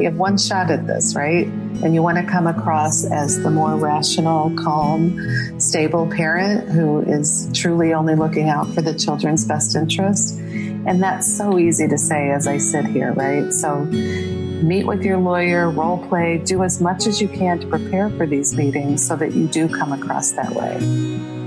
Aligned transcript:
You 0.00 0.06
have 0.06 0.16
one 0.16 0.38
shot 0.38 0.70
at 0.70 0.86
this, 0.86 1.14
right? 1.14 1.46
And 1.46 1.94
you 1.94 2.02
want 2.02 2.16
to 2.16 2.24
come 2.24 2.46
across 2.46 3.04
as 3.04 3.38
the 3.42 3.50
more 3.50 3.76
rational, 3.76 4.50
calm, 4.56 5.60
stable 5.60 6.06
parent 6.06 6.70
who 6.70 7.00
is 7.02 7.50
truly 7.52 7.92
only 7.92 8.14
looking 8.14 8.48
out 8.48 8.66
for 8.74 8.80
the 8.80 8.94
children's 8.94 9.44
best 9.44 9.76
interest. 9.76 10.38
And 10.38 11.02
that's 11.02 11.30
so 11.36 11.58
easy 11.58 11.86
to 11.86 11.98
say 11.98 12.30
as 12.30 12.46
I 12.46 12.56
sit 12.56 12.86
here, 12.86 13.12
right? 13.12 13.52
So 13.52 13.84
meet 13.84 14.86
with 14.86 15.02
your 15.02 15.18
lawyer, 15.18 15.68
role 15.68 15.98
play, 16.08 16.38
do 16.38 16.62
as 16.62 16.80
much 16.80 17.06
as 17.06 17.20
you 17.20 17.28
can 17.28 17.60
to 17.60 17.66
prepare 17.66 18.08
for 18.08 18.26
these 18.26 18.56
meetings 18.56 19.06
so 19.06 19.16
that 19.16 19.34
you 19.34 19.48
do 19.48 19.68
come 19.68 19.92
across 19.92 20.30
that 20.30 20.50
way. 20.52 21.39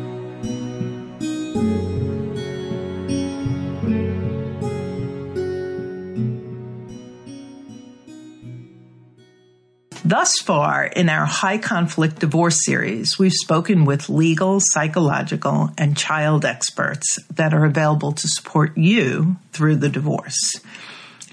Thus 10.14 10.38
far, 10.38 10.84
in 10.86 11.10
our 11.10 11.26
high 11.26 11.58
conflict 11.58 12.20
divorce 12.20 12.64
series, 12.64 13.18
we've 13.18 13.34
spoken 13.34 13.84
with 13.84 14.10
legal, 14.10 14.60
psychological, 14.62 15.72
and 15.76 15.98
child 15.98 16.46
experts 16.46 17.18
that 17.34 17.52
are 17.52 17.66
available 17.66 18.12
to 18.12 18.28
support 18.28 18.78
you 18.78 19.38
through 19.54 19.78
the 19.78 19.90
divorce. 19.90 20.62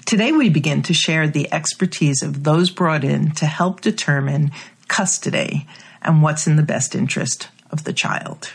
Today, 0.07 0.31
we 0.31 0.49
begin 0.49 0.81
to 0.81 0.95
share 0.95 1.27
the 1.27 1.53
expertise 1.53 2.23
of 2.23 2.43
those 2.43 2.71
brought 2.71 3.03
in 3.03 3.33
to 3.33 3.45
help 3.45 3.81
determine 3.81 4.49
custody 4.87 5.67
and 6.01 6.23
what's 6.23 6.47
in 6.47 6.55
the 6.55 6.63
best 6.63 6.95
interest 6.95 7.49
of 7.69 7.83
the 7.83 7.93
child. 7.93 8.49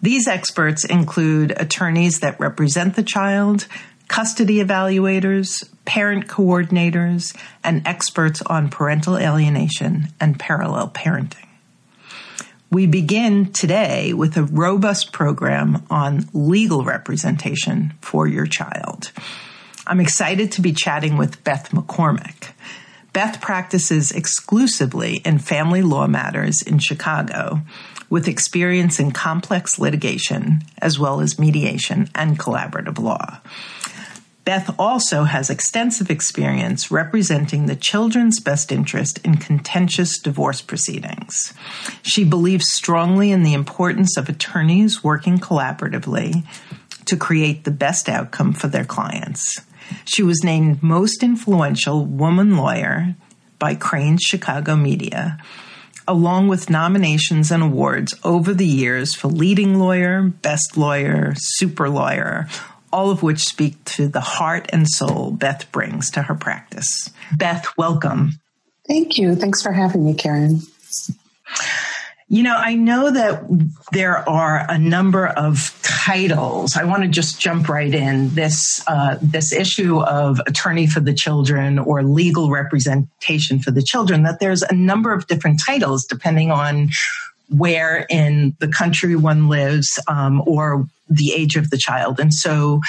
These 0.00 0.28
experts 0.28 0.84
include 0.84 1.52
attorneys 1.56 2.20
that 2.20 2.38
represent 2.38 2.94
the 2.94 3.02
child, 3.02 3.66
custody 4.08 4.56
evaluators, 4.56 5.68
parent 5.84 6.26
coordinators, 6.26 7.36
and 7.64 7.86
experts 7.86 8.42
on 8.42 8.68
parental 8.68 9.16
alienation 9.16 10.08
and 10.20 10.38
parallel 10.38 10.90
parenting. 10.90 11.46
We 12.70 12.86
begin 12.86 13.52
today 13.52 14.12
with 14.12 14.36
a 14.36 14.42
robust 14.42 15.12
program 15.12 15.84
on 15.88 16.28
legal 16.32 16.84
representation 16.84 17.94
for 18.00 18.26
your 18.26 18.46
child. 18.46 19.12
I'm 19.86 20.00
excited 20.00 20.50
to 20.52 20.60
be 20.60 20.72
chatting 20.72 21.16
with 21.16 21.44
Beth 21.44 21.70
McCormack. 21.70 22.52
Beth 23.12 23.40
practices 23.40 24.10
exclusively 24.10 25.22
in 25.24 25.38
family 25.38 25.80
law 25.80 26.06
matters 26.06 26.60
in 26.60 26.78
Chicago 26.80 27.62
with 28.10 28.28
experience 28.28 28.98
in 28.98 29.12
complex 29.12 29.78
litigation 29.78 30.62
as 30.78 30.98
well 30.98 31.20
as 31.20 31.38
mediation 31.38 32.08
and 32.14 32.38
collaborative 32.38 32.98
law. 32.98 33.40
Beth 34.46 34.72
also 34.78 35.24
has 35.24 35.50
extensive 35.50 36.08
experience 36.08 36.88
representing 36.88 37.66
the 37.66 37.74
children's 37.74 38.38
best 38.38 38.70
interest 38.70 39.18
in 39.24 39.38
contentious 39.38 40.20
divorce 40.20 40.62
proceedings. 40.62 41.52
She 42.02 42.22
believes 42.22 42.72
strongly 42.72 43.32
in 43.32 43.42
the 43.42 43.54
importance 43.54 44.16
of 44.16 44.28
attorneys 44.28 45.02
working 45.02 45.38
collaboratively 45.38 46.44
to 47.06 47.16
create 47.16 47.64
the 47.64 47.72
best 47.72 48.08
outcome 48.08 48.52
for 48.52 48.68
their 48.68 48.84
clients. 48.84 49.60
She 50.04 50.22
was 50.22 50.44
named 50.44 50.80
Most 50.80 51.24
Influential 51.24 52.06
Woman 52.06 52.56
Lawyer 52.56 53.16
by 53.58 53.74
Crain's 53.74 54.22
Chicago 54.22 54.76
Media, 54.76 55.38
along 56.06 56.46
with 56.46 56.70
nominations 56.70 57.50
and 57.50 57.64
awards 57.64 58.14
over 58.22 58.54
the 58.54 58.64
years 58.64 59.12
for 59.12 59.26
Leading 59.26 59.76
Lawyer, 59.76 60.22
Best 60.22 60.76
Lawyer, 60.76 61.32
Super 61.36 61.88
Lawyer, 61.88 62.46
all 62.96 63.10
of 63.10 63.22
which 63.22 63.40
speak 63.40 63.84
to 63.84 64.08
the 64.08 64.20
heart 64.20 64.70
and 64.72 64.88
soul 64.88 65.30
Beth 65.30 65.70
brings 65.70 66.10
to 66.12 66.22
her 66.22 66.34
practice. 66.34 67.10
Beth, 67.36 67.66
welcome. 67.76 68.40
Thank 68.88 69.18
you. 69.18 69.34
Thanks 69.34 69.62
for 69.62 69.70
having 69.70 70.02
me, 70.02 70.14
Karen. 70.14 70.62
You 72.28 72.42
know, 72.42 72.56
I 72.56 72.74
know 72.74 73.10
that 73.10 73.44
there 73.92 74.26
are 74.26 74.64
a 74.66 74.78
number 74.78 75.26
of 75.26 75.78
titles. 75.82 76.74
I 76.74 76.84
want 76.84 77.02
to 77.02 77.08
just 77.08 77.38
jump 77.38 77.68
right 77.68 77.94
in. 77.94 78.30
This 78.30 78.82
uh, 78.88 79.18
this 79.20 79.52
issue 79.52 80.00
of 80.00 80.40
attorney 80.46 80.86
for 80.86 81.00
the 81.00 81.12
children 81.12 81.78
or 81.78 82.02
legal 82.02 82.50
representation 82.50 83.58
for 83.58 83.72
the 83.72 83.82
children. 83.82 84.22
That 84.22 84.40
there's 84.40 84.62
a 84.62 84.74
number 84.74 85.12
of 85.12 85.26
different 85.26 85.60
titles 85.64 86.06
depending 86.06 86.50
on 86.50 86.88
where 87.48 88.06
in 88.10 88.56
the 88.58 88.68
country 88.68 89.16
one 89.16 89.48
lives 89.48 90.00
um, 90.08 90.42
or 90.46 90.86
the 91.08 91.32
age 91.32 91.56
of 91.56 91.70
the 91.70 91.78
child. 91.78 92.18
And 92.18 92.34
so, 92.34 92.80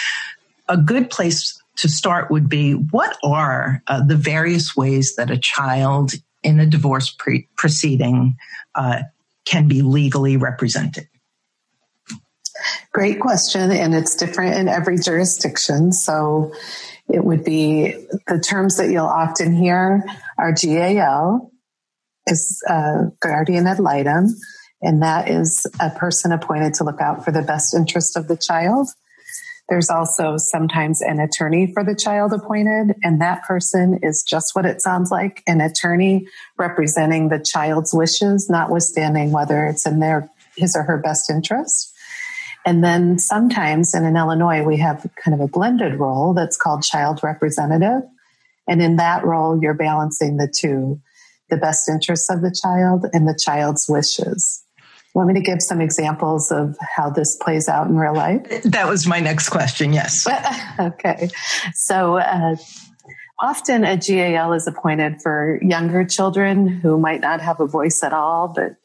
a 0.69 0.78
good 0.78 1.09
place 1.09 1.62
to 1.78 1.88
start 1.88 2.29
would 2.31 2.50
be 2.50 2.73
what 2.73 3.17
are 3.23 3.81
uh, 3.88 4.03
the 4.03 4.16
various 4.16 4.75
ways 4.75 5.16
that 5.16 5.31
a 5.31 5.38
child 5.38 6.13
in 6.44 6.59
a 6.59 6.66
divorce 6.66 7.09
pre- 7.09 7.47
proceeding 7.56 8.35
uh, 8.75 9.03
can 9.46 9.67
be 9.67 9.81
legally 9.81 10.35
represented? 10.35 11.07
Great 12.91 13.19
question, 13.19 13.72
and 13.72 13.94
it's 13.94 14.16
different 14.16 14.56
in 14.56 14.67
every 14.67 14.97
jurisdiction. 14.97 15.91
So, 15.91 16.51
it 17.09 17.23
would 17.23 17.44
be 17.44 17.94
the 18.28 18.40
terms 18.40 18.78
that 18.78 18.90
you'll 18.90 19.06
often 19.06 19.56
hear 19.56 20.03
are 20.38 20.51
GAL, 20.51 21.51
is 22.28 22.62
uh, 22.70 23.06
guardian 23.20 23.68
ad 23.68 23.80
litem, 23.80 24.36
and 24.82 25.02
that 25.02 25.30
is 25.30 25.66
a 25.80 25.90
person 25.90 26.32
appointed 26.32 26.76
to 26.76 26.84
look 26.84 27.02
out 27.02 27.26
for 27.26 27.32
the 27.32 27.42
best 27.42 27.74
interest 27.74 28.16
of 28.16 28.28
the 28.28 28.38
child. 28.38 28.88
There's 29.70 29.90
also 29.90 30.38
sometimes 30.38 31.02
an 31.02 31.20
attorney 31.20 31.72
for 31.74 31.84
the 31.84 31.96
child 31.96 32.32
appointed, 32.32 32.96
and 33.04 33.22
that 33.22 33.44
person 33.44 34.00
is 34.02 34.24
just 34.24 34.52
what 34.54 34.66
it 34.66 34.82
sounds 34.82 35.12
like 35.12 35.44
an 35.46 35.60
attorney 35.60 36.28
representing 36.58 37.30
the 37.30 37.44
child's 37.44 37.94
wishes, 37.94 38.50
notwithstanding 38.50 39.32
whether 39.32 39.66
it's 39.66 39.86
in 39.86 40.00
their 40.00 40.30
his 40.56 40.76
or 40.76 40.84
her 40.84 40.98
best 40.98 41.30
interest. 41.30 41.94
And 42.66 42.84
then 42.84 43.20
sometimes, 43.20 43.94
and 43.94 44.06
in 44.06 44.18
Illinois, 44.18 44.64
we 44.64 44.78
have 44.78 45.06
kind 45.24 45.34
of 45.34 45.40
a 45.40 45.48
blended 45.48 46.00
role 46.00 46.34
that's 46.34 46.58
called 46.58 46.84
child 46.84 47.22
representative. 47.24 48.02
And 48.68 48.82
in 48.82 48.98
that 48.98 49.24
role, 49.24 49.58
you're 49.62 49.74
balancing 49.74 50.38
the 50.38 50.54
two 50.54 51.00
the 51.50 51.58
best 51.58 51.90
interests 51.90 52.29
of 52.29 52.41
the 52.41 52.52
child 52.52 53.05
and 53.14 53.28
the 53.28 53.38
child's 53.40 53.88
wishes 53.88 54.64
want 55.17 55.29
me 55.29 55.34
to 55.34 55.41
give 55.41 55.64
some 55.64 55.82
examples 55.82 56.52
of 56.52 56.78
how 56.96 57.09
this 57.09 57.35
plays 57.38 57.67
out 57.67 57.88
in 57.88 57.97
real 57.97 58.14
life? 58.14 58.61
That 58.64 58.88
was 58.88 59.08
my 59.08 59.20
next 59.20 59.49
question, 59.49 59.91
yes. 59.91 60.28
okay. 60.79 61.29
So, 61.73 62.17
uh, 62.17 62.55
often 63.40 63.84
a 63.84 63.97
GAL 63.97 64.53
is 64.53 64.67
appointed 64.67 65.22
for 65.22 65.59
younger 65.64 66.05
children 66.05 66.67
who 66.67 66.99
might 66.99 67.22
not 67.22 67.41
have 67.41 67.59
a 67.59 67.66
voice 67.66 68.03
at 68.03 68.14
all, 68.14 68.53
but 68.55 68.76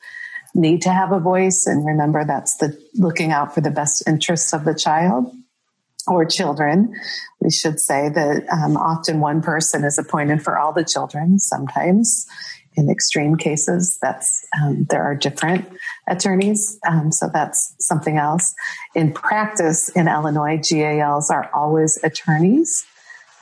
need 0.55 0.83
to 0.83 0.91
have 0.91 1.13
a 1.13 1.21
voice. 1.21 1.67
And 1.67 1.85
remember, 1.85 2.25
that's 2.25 2.57
the 2.57 2.79
looking 2.95 3.31
out 3.31 3.55
for 3.55 3.61
the 3.61 3.71
best 3.71 4.03
interests 4.07 4.55
of 4.55 4.65
the 4.65 4.75
child 4.75 5.31
or 6.07 6.25
children. 6.25 6.95
We 7.41 7.51
should 7.51 7.81
say 7.81 8.09
that 8.09 8.45
um, 8.51 8.77
often 8.77 9.21
one 9.21 9.43
person 9.43 9.85
is 9.85 9.99
appointed 9.99 10.43
for 10.43 10.59
all 10.59 10.73
the 10.73 10.85
children. 10.85 11.39
Sometimes, 11.39 12.27
in 12.75 12.91
extreme 12.91 13.37
cases, 13.37 13.99
that's 14.01 14.47
um, 14.61 14.87
there 14.91 15.03
are 15.03 15.15
different 15.15 15.67
attorneys. 16.09 16.79
Um, 16.89 17.13
so 17.13 17.29
that's 17.33 17.75
something 17.79 18.17
else. 18.17 18.55
In 18.95 19.13
practice 19.13 19.89
in 19.91 20.09
Illinois, 20.09 20.59
GALs 20.59 21.31
are 21.31 21.51
always 21.55 21.99
attorneys. 22.03 22.85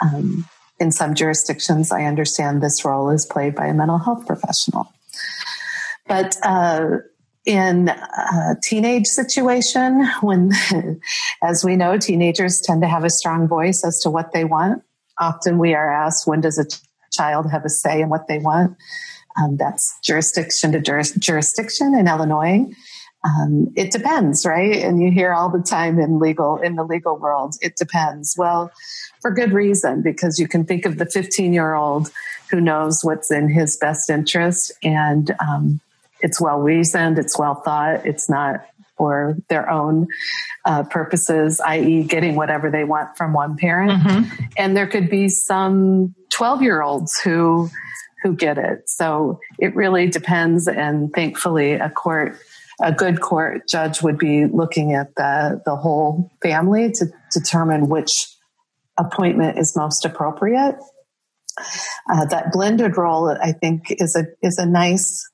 Um, 0.03 0.47
in 0.79 0.91
some 0.91 1.15
jurisdictions, 1.15 1.93
I 1.93 2.05
understand 2.05 2.63
this 2.63 2.85
role 2.85 3.11
is 3.11 3.27
played 3.27 3.55
by 3.55 3.67
a 3.67 3.75
mental 3.75 3.99
health 3.99 4.27
professional. 4.27 4.93
But 6.09 6.37
uh, 6.43 6.99
in 7.47 7.89
a 7.89 8.57
teenage 8.63 9.07
situation, 9.07 10.07
when, 10.21 10.53
as 11.43 11.65
we 11.65 11.77
know, 11.77 11.99
teenagers 11.99 12.61
tend 12.61 12.83
to 12.83 12.89
have 12.89 13.05
a 13.05 13.11
strong 13.11 13.49
voice 13.49 13.85
as 13.85 14.01
to 14.01 14.11
what 14.11 14.33
they 14.33 14.45
want. 14.45 14.83
Often 15.19 15.59
we 15.59 15.75
are 15.75 15.93
asked, 15.93 16.27
when 16.27 16.41
does 16.41 16.59
a 16.59 16.67
child 17.13 17.51
have 17.51 17.65
a 17.65 17.69
say 17.69 18.01
in 18.01 18.09
what 18.09 18.29
they 18.29 18.39
want? 18.39 18.77
Um, 19.41 19.57
that's 19.57 19.99
jurisdiction 20.03 20.73
to 20.73 20.81
juris- 20.81 21.13
jurisdiction 21.19 21.95
in 21.95 22.09
Illinois. 22.09 22.67
Um, 23.25 23.73
it 23.77 23.91
depends, 23.91 24.47
right? 24.47 24.77
And 24.77 25.03
you 25.03 25.11
hear 25.11 25.33
all 25.33 25.51
the 25.51 25.63
time 25.63 25.99
in 25.99 26.19
legal 26.19 26.57
in 26.57 26.77
the 26.77 26.85
legal 26.85 27.19
world, 27.19 27.55
it 27.61 27.77
depends. 27.77 28.35
Well, 28.37 28.73
for 29.21 29.31
good 29.31 29.53
reason, 29.53 30.03
because 30.03 30.39
you 30.39 30.49
can 30.49 30.65
think 30.65 30.87
of 30.87 30.97
the 30.97 31.05
15 31.05 31.53
year 31.53 31.75
old 31.75 32.11
who 32.51 32.61
knows 32.61 33.05
what's 33.05 33.31
in 33.31 33.49
his 33.49 33.77
best 33.77 34.09
interest 34.09 34.73
and 34.83 35.35
um, 35.39 35.81
it's 36.23 36.41
well 36.41 36.59
reasoned, 36.59 37.19
it's 37.19 37.39
well 37.39 37.55
thought, 37.55 38.07
it's 38.07 38.29
not 38.29 38.67
for 38.97 39.35
their 39.49 39.71
own 39.71 40.09
uh, 40.67 40.83
purposes, 40.83 41.59
i.e., 41.61 42.03
getting 42.03 42.35
whatever 42.35 42.71
they 42.71 42.85
want 42.85 43.17
from 43.17 43.33
one 43.33 43.57
parent. 43.57 43.93
Mm-hmm. 43.93 44.45
And 44.59 44.77
there 44.77 44.87
could 44.87 45.09
be 45.09 45.31
some 45.31 46.15
12 46.31 46.63
year 46.63 46.83
olds 46.83 47.19
who 47.21 47.71
who 48.23 48.35
get 48.35 48.59
it. 48.59 48.83
So 48.87 49.41
it 49.59 49.75
really 49.75 50.11
depends. 50.11 50.69
And 50.69 51.11
thankfully, 51.15 51.73
a 51.73 51.89
court, 51.89 52.37
a 52.83 52.93
good 52.93 53.23
court 53.23 53.67
judge 53.67 54.03
would 54.03 54.19
be 54.19 54.45
looking 54.45 54.93
at 54.93 55.15
the 55.15 55.63
the 55.65 55.77
whole 55.77 56.31
family 56.43 56.93
to 56.93 57.07
determine 57.33 57.89
which 57.89 58.11
appointment 58.99 59.59
is 59.59 59.75
most 59.75 60.05
appropriate. 60.05 60.77
Uh, 62.13 62.25
that 62.27 62.53
blended 62.53 62.97
role, 62.97 63.31
I 63.31 63.53
think, 63.53 63.87
is 63.91 64.15
a 64.15 64.27
is 64.47 64.59
a 64.59 64.67
nice 64.67 65.30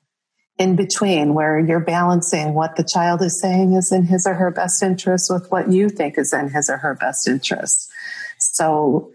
in 0.59 0.75
between 0.75 1.35
where 1.35 1.59
you're 1.59 1.81
balancing 1.81 2.55
what 2.55 2.77
the 2.77 2.85
child 2.85 3.21
is 3.23 3.41
saying 3.41 3.75
is 3.75 3.93
in 3.93 4.05
his 4.05 4.27
or 4.27 4.35
her 4.35 4.51
best 4.51 4.83
interest 4.83 5.31
with 5.31 5.51
what 5.51 5.71
you 5.71 5.89
think 5.89 6.17
is 6.17 6.33
in 6.33 6.49
his 6.49 6.71
or 6.71 6.79
her 6.79 6.95
best 6.95 7.29
interest. 7.29 7.91
So 8.39 9.13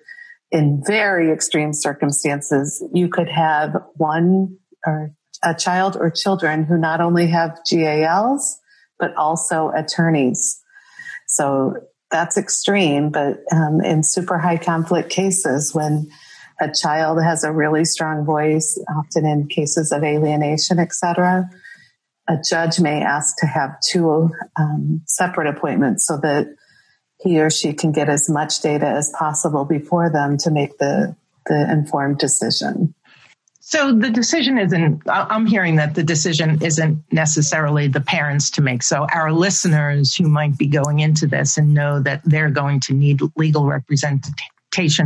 in 0.51 0.83
very 0.85 1.31
extreme 1.31 1.73
circumstances, 1.73 2.83
you 2.93 3.07
could 3.07 3.29
have 3.29 3.75
one 3.95 4.57
or 4.85 5.11
a 5.43 5.55
child 5.55 5.97
or 5.99 6.11
children 6.11 6.63
who 6.63 6.77
not 6.77 7.01
only 7.01 7.27
have 7.27 7.57
GALs, 7.67 8.59
but 8.99 9.15
also 9.15 9.71
attorneys. 9.75 10.61
So 11.27 11.73
that's 12.11 12.37
extreme, 12.37 13.09
but 13.09 13.37
um, 13.51 13.81
in 13.81 14.03
super 14.03 14.37
high 14.37 14.57
conflict 14.57 15.09
cases, 15.09 15.73
when 15.73 16.09
a 16.61 16.71
child 16.71 17.21
has 17.21 17.43
a 17.43 17.51
really 17.51 17.83
strong 17.83 18.23
voice, 18.23 18.79
often 18.95 19.25
in 19.25 19.47
cases 19.47 19.91
of 19.91 20.03
alienation, 20.03 20.79
etc., 20.79 21.49
a 22.29 22.37
judge 22.47 22.79
may 22.79 23.01
ask 23.01 23.35
to 23.37 23.47
have 23.47 23.75
two 23.81 24.29
um, 24.57 25.01
separate 25.07 25.47
appointments 25.47 26.05
so 26.07 26.17
that 26.17 26.47
he 27.19 27.41
or 27.41 27.49
she 27.49 27.73
can 27.73 27.91
get 27.91 28.09
as 28.09 28.29
much 28.29 28.61
data 28.61 28.85
as 28.85 29.11
possible 29.17 29.65
before 29.65 30.09
them 30.09 30.37
to 30.37 30.51
make 30.51 30.77
the, 30.77 31.15
the 31.47 31.71
informed 31.71 32.19
decision. 32.19 32.93
So 33.59 33.93
the 33.93 34.09
decision 34.09 34.57
isn't, 34.57 35.01
I'm 35.07 35.45
hearing 35.45 35.77
that 35.77 35.95
the 35.95 36.03
decision 36.03 36.61
isn't 36.61 37.03
necessarily 37.11 37.87
the 37.87 38.01
parents 38.01 38.49
to 38.51 38.61
make. 38.61 38.83
So 38.83 39.07
our 39.13 39.31
listeners 39.31 40.15
who 40.15 40.27
might 40.27 40.57
be 40.57 40.67
going 40.67 40.99
into 40.99 41.25
this 41.25 41.57
and 41.57 41.73
know 41.73 42.01
that 42.01 42.21
they're 42.23 42.49
going 42.49 42.81
to 42.81 42.93
need 42.93 43.21
legal 43.35 43.65
representation 43.65 44.35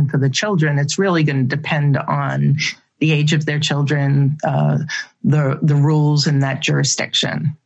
for 0.08 0.18
the 0.18 0.30
children, 0.30 0.78
it's 0.78 0.98
really 0.98 1.24
going 1.24 1.48
to 1.48 1.56
depend 1.56 1.96
on 1.96 2.56
the 2.98 3.12
age 3.12 3.32
of 3.32 3.44
their 3.44 3.60
children, 3.60 4.38
uh, 4.44 4.78
the, 5.22 5.58
the 5.62 5.74
rules 5.74 6.26
in 6.26 6.40
that 6.40 6.60
jurisdiction. 6.60 7.56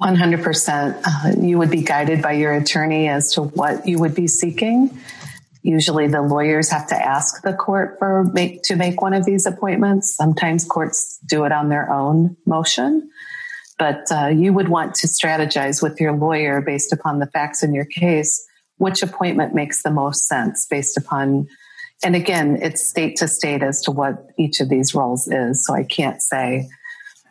100%. 0.00 1.02
Uh, 1.04 1.40
you 1.40 1.58
would 1.58 1.70
be 1.70 1.82
guided 1.82 2.22
by 2.22 2.32
your 2.32 2.52
attorney 2.52 3.08
as 3.08 3.34
to 3.34 3.42
what 3.42 3.86
you 3.86 3.98
would 3.98 4.14
be 4.14 4.26
seeking. 4.26 4.98
Usually 5.62 6.08
the 6.08 6.22
lawyers 6.22 6.70
have 6.70 6.86
to 6.88 6.96
ask 6.96 7.42
the 7.42 7.52
court 7.52 7.96
for 7.98 8.24
make 8.32 8.62
to 8.64 8.76
make 8.76 9.02
one 9.02 9.12
of 9.12 9.26
these 9.26 9.44
appointments. 9.44 10.16
Sometimes 10.16 10.64
courts 10.64 11.18
do 11.26 11.44
it 11.44 11.52
on 11.52 11.68
their 11.68 11.92
own 11.92 12.36
motion, 12.46 13.10
but 13.78 14.10
uh, 14.10 14.28
you 14.28 14.54
would 14.54 14.68
want 14.68 14.94
to 14.96 15.06
strategize 15.06 15.82
with 15.82 16.00
your 16.00 16.12
lawyer 16.12 16.62
based 16.62 16.94
upon 16.94 17.18
the 17.18 17.26
facts 17.26 17.62
in 17.62 17.74
your 17.74 17.84
case, 17.84 18.42
which 18.80 19.02
appointment 19.02 19.54
makes 19.54 19.82
the 19.82 19.90
most 19.90 20.26
sense 20.26 20.66
based 20.66 20.96
upon 20.96 21.46
and 22.02 22.16
again, 22.16 22.58
it's 22.62 22.88
state 22.88 23.16
to 23.16 23.28
state 23.28 23.62
as 23.62 23.82
to 23.82 23.90
what 23.90 24.30
each 24.38 24.60
of 24.60 24.70
these 24.70 24.94
roles 24.94 25.28
is. 25.28 25.66
So 25.66 25.74
I 25.74 25.82
can't 25.82 26.22
say 26.22 26.66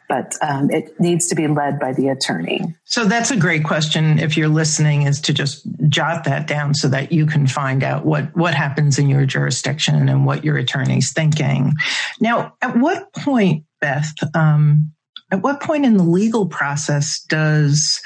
but 0.09 0.35
um, 0.41 0.71
it 0.71 0.99
needs 0.99 1.27
to 1.27 1.35
be 1.35 1.47
led 1.47 1.79
by 1.79 1.93
the 1.93 2.09
attorney. 2.09 2.75
So 2.83 3.05
that's 3.05 3.29
a 3.29 3.37
great 3.37 3.63
question. 3.63 4.17
If 4.17 4.35
you're 4.35 4.49
listening, 4.49 5.03
is 5.03 5.21
to 5.21 5.33
just 5.33 5.65
jot 5.87 6.23
that 6.23 6.47
down 6.47 6.73
so 6.73 6.87
that 6.89 7.11
you 7.11 7.27
can 7.27 7.45
find 7.45 7.83
out 7.83 8.05
what 8.05 8.35
what 8.35 8.55
happens 8.55 8.97
in 8.97 9.07
your 9.07 9.25
jurisdiction 9.25 10.09
and 10.09 10.25
what 10.25 10.43
your 10.43 10.57
attorney's 10.57 11.13
thinking. 11.13 11.75
Now, 12.19 12.55
at 12.61 12.75
what 12.75 13.13
point, 13.13 13.65
Beth? 13.79 14.11
Um, 14.33 14.91
at 15.31 15.43
what 15.43 15.61
point 15.61 15.85
in 15.85 15.95
the 15.97 16.03
legal 16.03 16.47
process 16.47 17.21
does 17.29 18.01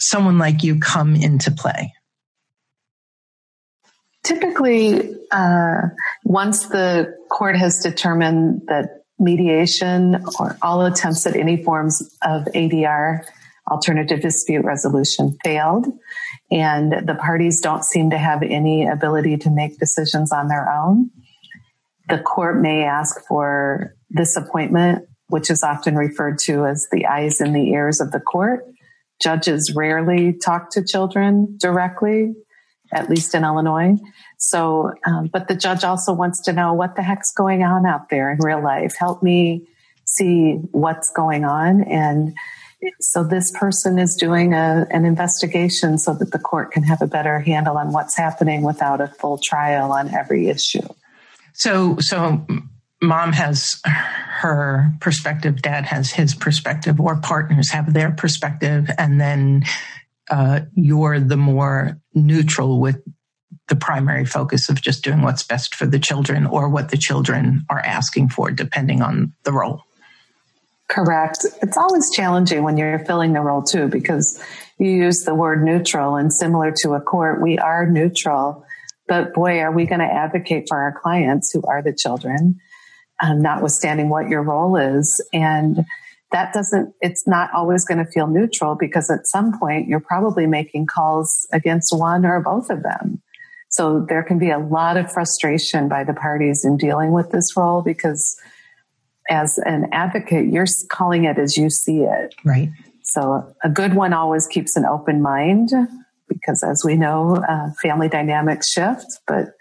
someone 0.00 0.36
like 0.36 0.64
you 0.64 0.80
come 0.80 1.14
into 1.14 1.52
play? 1.52 1.92
Typically, 4.24 5.14
uh, 5.30 5.82
once 6.24 6.66
the 6.68 7.14
court 7.30 7.56
has 7.56 7.80
determined 7.80 8.62
that 8.68 9.04
mediation 9.18 10.24
or 10.40 10.56
all 10.62 10.84
attempts 10.84 11.26
at 11.26 11.36
any 11.36 11.62
forms 11.62 12.16
of 12.22 12.44
ADR, 12.54 13.24
alternative 13.70 14.20
dispute 14.20 14.64
resolution, 14.64 15.36
failed. 15.44 15.86
And 16.50 17.06
the 17.06 17.14
parties 17.14 17.60
don't 17.60 17.84
seem 17.84 18.10
to 18.10 18.18
have 18.18 18.42
any 18.42 18.86
ability 18.86 19.38
to 19.38 19.50
make 19.50 19.78
decisions 19.78 20.32
on 20.32 20.48
their 20.48 20.70
own. 20.72 21.10
The 22.08 22.18
court 22.18 22.60
may 22.60 22.84
ask 22.84 23.26
for 23.26 23.94
this 24.10 24.36
appointment, 24.36 25.06
which 25.28 25.50
is 25.50 25.62
often 25.62 25.96
referred 25.96 26.38
to 26.40 26.66
as 26.66 26.86
the 26.92 27.06
eyes 27.06 27.40
and 27.40 27.54
the 27.54 27.70
ears 27.70 28.00
of 28.00 28.10
the 28.10 28.20
court. 28.20 28.66
Judges 29.22 29.72
rarely 29.74 30.32
talk 30.32 30.70
to 30.70 30.84
children 30.84 31.56
directly, 31.58 32.34
at 32.94 33.10
least 33.10 33.34
in 33.34 33.44
Illinois. 33.44 33.98
So, 34.38 34.92
um, 35.06 35.28
but 35.28 35.48
the 35.48 35.54
judge 35.54 35.84
also 35.84 36.12
wants 36.12 36.40
to 36.42 36.52
know 36.52 36.72
what 36.72 36.96
the 36.96 37.02
heck's 37.02 37.32
going 37.32 37.62
on 37.62 37.86
out 37.86 38.08
there 38.08 38.30
in 38.30 38.38
real 38.38 38.62
life. 38.62 38.94
Help 38.98 39.22
me 39.22 39.66
see 40.04 40.54
what's 40.72 41.10
going 41.10 41.44
on. 41.44 41.82
And 41.84 42.34
so 43.00 43.24
this 43.24 43.50
person 43.50 43.98
is 43.98 44.14
doing 44.14 44.52
a, 44.52 44.86
an 44.90 45.04
investigation 45.04 45.98
so 45.98 46.14
that 46.14 46.32
the 46.32 46.38
court 46.38 46.72
can 46.72 46.82
have 46.82 47.00
a 47.00 47.06
better 47.06 47.40
handle 47.40 47.78
on 47.78 47.92
what's 47.92 48.16
happening 48.16 48.62
without 48.62 49.00
a 49.00 49.08
full 49.08 49.38
trial 49.38 49.92
on 49.92 50.14
every 50.14 50.48
issue. 50.48 50.86
So, 51.54 51.96
so 51.98 52.46
mom 53.00 53.32
has 53.32 53.80
her 54.40 54.92
perspective, 55.00 55.62
dad 55.62 55.86
has 55.86 56.10
his 56.10 56.34
perspective, 56.34 57.00
or 57.00 57.16
partners 57.16 57.70
have 57.70 57.94
their 57.94 58.10
perspective, 58.10 58.90
and 58.98 59.20
then 59.20 59.64
uh, 60.30 60.60
you're 60.74 61.20
the 61.20 61.36
more 61.36 61.98
neutral 62.14 62.80
with 62.80 63.02
the 63.68 63.76
primary 63.76 64.24
focus 64.24 64.68
of 64.68 64.80
just 64.80 65.04
doing 65.04 65.22
what's 65.22 65.42
best 65.42 65.74
for 65.74 65.86
the 65.86 65.98
children 65.98 66.46
or 66.46 66.68
what 66.68 66.90
the 66.90 66.96
children 66.96 67.64
are 67.70 67.80
asking 67.80 68.28
for, 68.28 68.50
depending 68.50 69.02
on 69.02 69.32
the 69.44 69.52
role. 69.52 69.82
Correct. 70.88 71.46
It's 71.62 71.76
always 71.76 72.10
challenging 72.10 72.62
when 72.62 72.76
you're 72.76 72.98
filling 73.00 73.32
the 73.32 73.40
role 73.40 73.62
too, 73.62 73.88
because 73.88 74.42
you 74.78 74.90
use 74.90 75.24
the 75.24 75.34
word 75.34 75.64
neutral 75.64 76.16
and 76.16 76.32
similar 76.32 76.72
to 76.82 76.92
a 76.92 77.00
court, 77.00 77.40
we 77.40 77.58
are 77.58 77.88
neutral. 77.88 78.64
But 79.08 79.32
boy, 79.32 79.60
are 79.60 79.72
we 79.72 79.86
going 79.86 80.00
to 80.00 80.06
advocate 80.06 80.66
for 80.68 80.78
our 80.78 80.98
clients 81.00 81.50
who 81.52 81.62
are 81.62 81.82
the 81.82 81.94
children, 81.94 82.60
um, 83.22 83.40
notwithstanding 83.40 84.08
what 84.08 84.28
your 84.28 84.42
role 84.42 84.76
is. 84.76 85.26
And 85.32 85.84
that 86.34 86.52
doesn't, 86.52 86.92
it's 87.00 87.28
not 87.28 87.48
always 87.54 87.84
going 87.84 88.04
to 88.04 88.10
feel 88.10 88.26
neutral 88.26 88.74
because 88.74 89.08
at 89.08 89.24
some 89.24 89.56
point 89.56 89.86
you're 89.86 90.00
probably 90.00 90.46
making 90.46 90.84
calls 90.84 91.46
against 91.52 91.96
one 91.96 92.26
or 92.26 92.40
both 92.40 92.70
of 92.70 92.82
them. 92.82 93.22
So 93.68 94.04
there 94.08 94.24
can 94.24 94.40
be 94.40 94.50
a 94.50 94.58
lot 94.58 94.96
of 94.96 95.12
frustration 95.12 95.88
by 95.88 96.02
the 96.02 96.12
parties 96.12 96.64
in 96.64 96.76
dealing 96.76 97.12
with 97.12 97.30
this 97.30 97.56
role 97.56 97.82
because 97.82 98.36
as 99.30 99.58
an 99.58 99.86
advocate, 99.92 100.46
you're 100.46 100.66
calling 100.88 101.22
it 101.24 101.38
as 101.38 101.56
you 101.56 101.70
see 101.70 102.00
it. 102.00 102.34
Right. 102.44 102.70
So 103.04 103.54
a 103.62 103.68
good 103.68 103.94
one 103.94 104.12
always 104.12 104.48
keeps 104.48 104.74
an 104.74 104.84
open 104.84 105.22
mind 105.22 105.70
because 106.28 106.64
as 106.64 106.82
we 106.84 106.96
know, 106.96 107.36
uh, 107.48 107.70
family 107.80 108.08
dynamics 108.08 108.72
shift, 108.72 109.06
but 109.28 109.54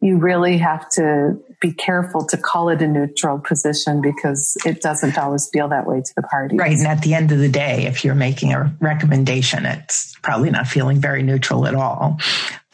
you 0.00 0.18
really 0.18 0.58
have 0.58 0.88
to 0.90 1.38
be 1.60 1.72
careful 1.72 2.24
to 2.26 2.36
call 2.36 2.68
it 2.68 2.80
a 2.82 2.86
neutral 2.86 3.38
position 3.38 4.00
because 4.00 4.56
it 4.64 4.80
doesn't 4.80 5.18
always 5.18 5.48
feel 5.52 5.68
that 5.68 5.86
way 5.86 6.00
to 6.00 6.12
the 6.14 6.22
parties. 6.22 6.58
Right. 6.58 6.76
And 6.76 6.86
at 6.86 7.02
the 7.02 7.14
end 7.14 7.32
of 7.32 7.38
the 7.38 7.48
day, 7.48 7.86
if 7.86 8.04
you're 8.04 8.14
making 8.14 8.52
a 8.52 8.72
recommendation, 8.80 9.66
it's 9.66 10.14
probably 10.22 10.50
not 10.50 10.66
feeling 10.68 11.00
very 11.00 11.22
neutral 11.22 11.66
at 11.66 11.74
all 11.74 12.18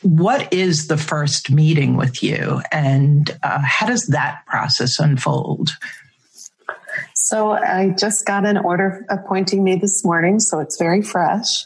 what 0.04 0.52
is 0.52 0.88
the 0.88 0.98
first 0.98 1.50
meeting 1.50 1.96
with 1.96 2.22
you 2.22 2.60
and 2.70 3.30
uh, 3.42 3.58
how 3.64 3.86
does 3.86 4.08
that 4.08 4.44
process 4.46 4.98
unfold? 4.98 5.70
So 7.14 7.52
I 7.52 7.94
just 7.98 8.26
got 8.26 8.44
an 8.44 8.58
order 8.58 9.06
appointing 9.08 9.64
me 9.64 9.76
this 9.76 10.04
morning, 10.04 10.40
so 10.40 10.60
it's 10.60 10.78
very 10.78 11.00
fresh. 11.00 11.64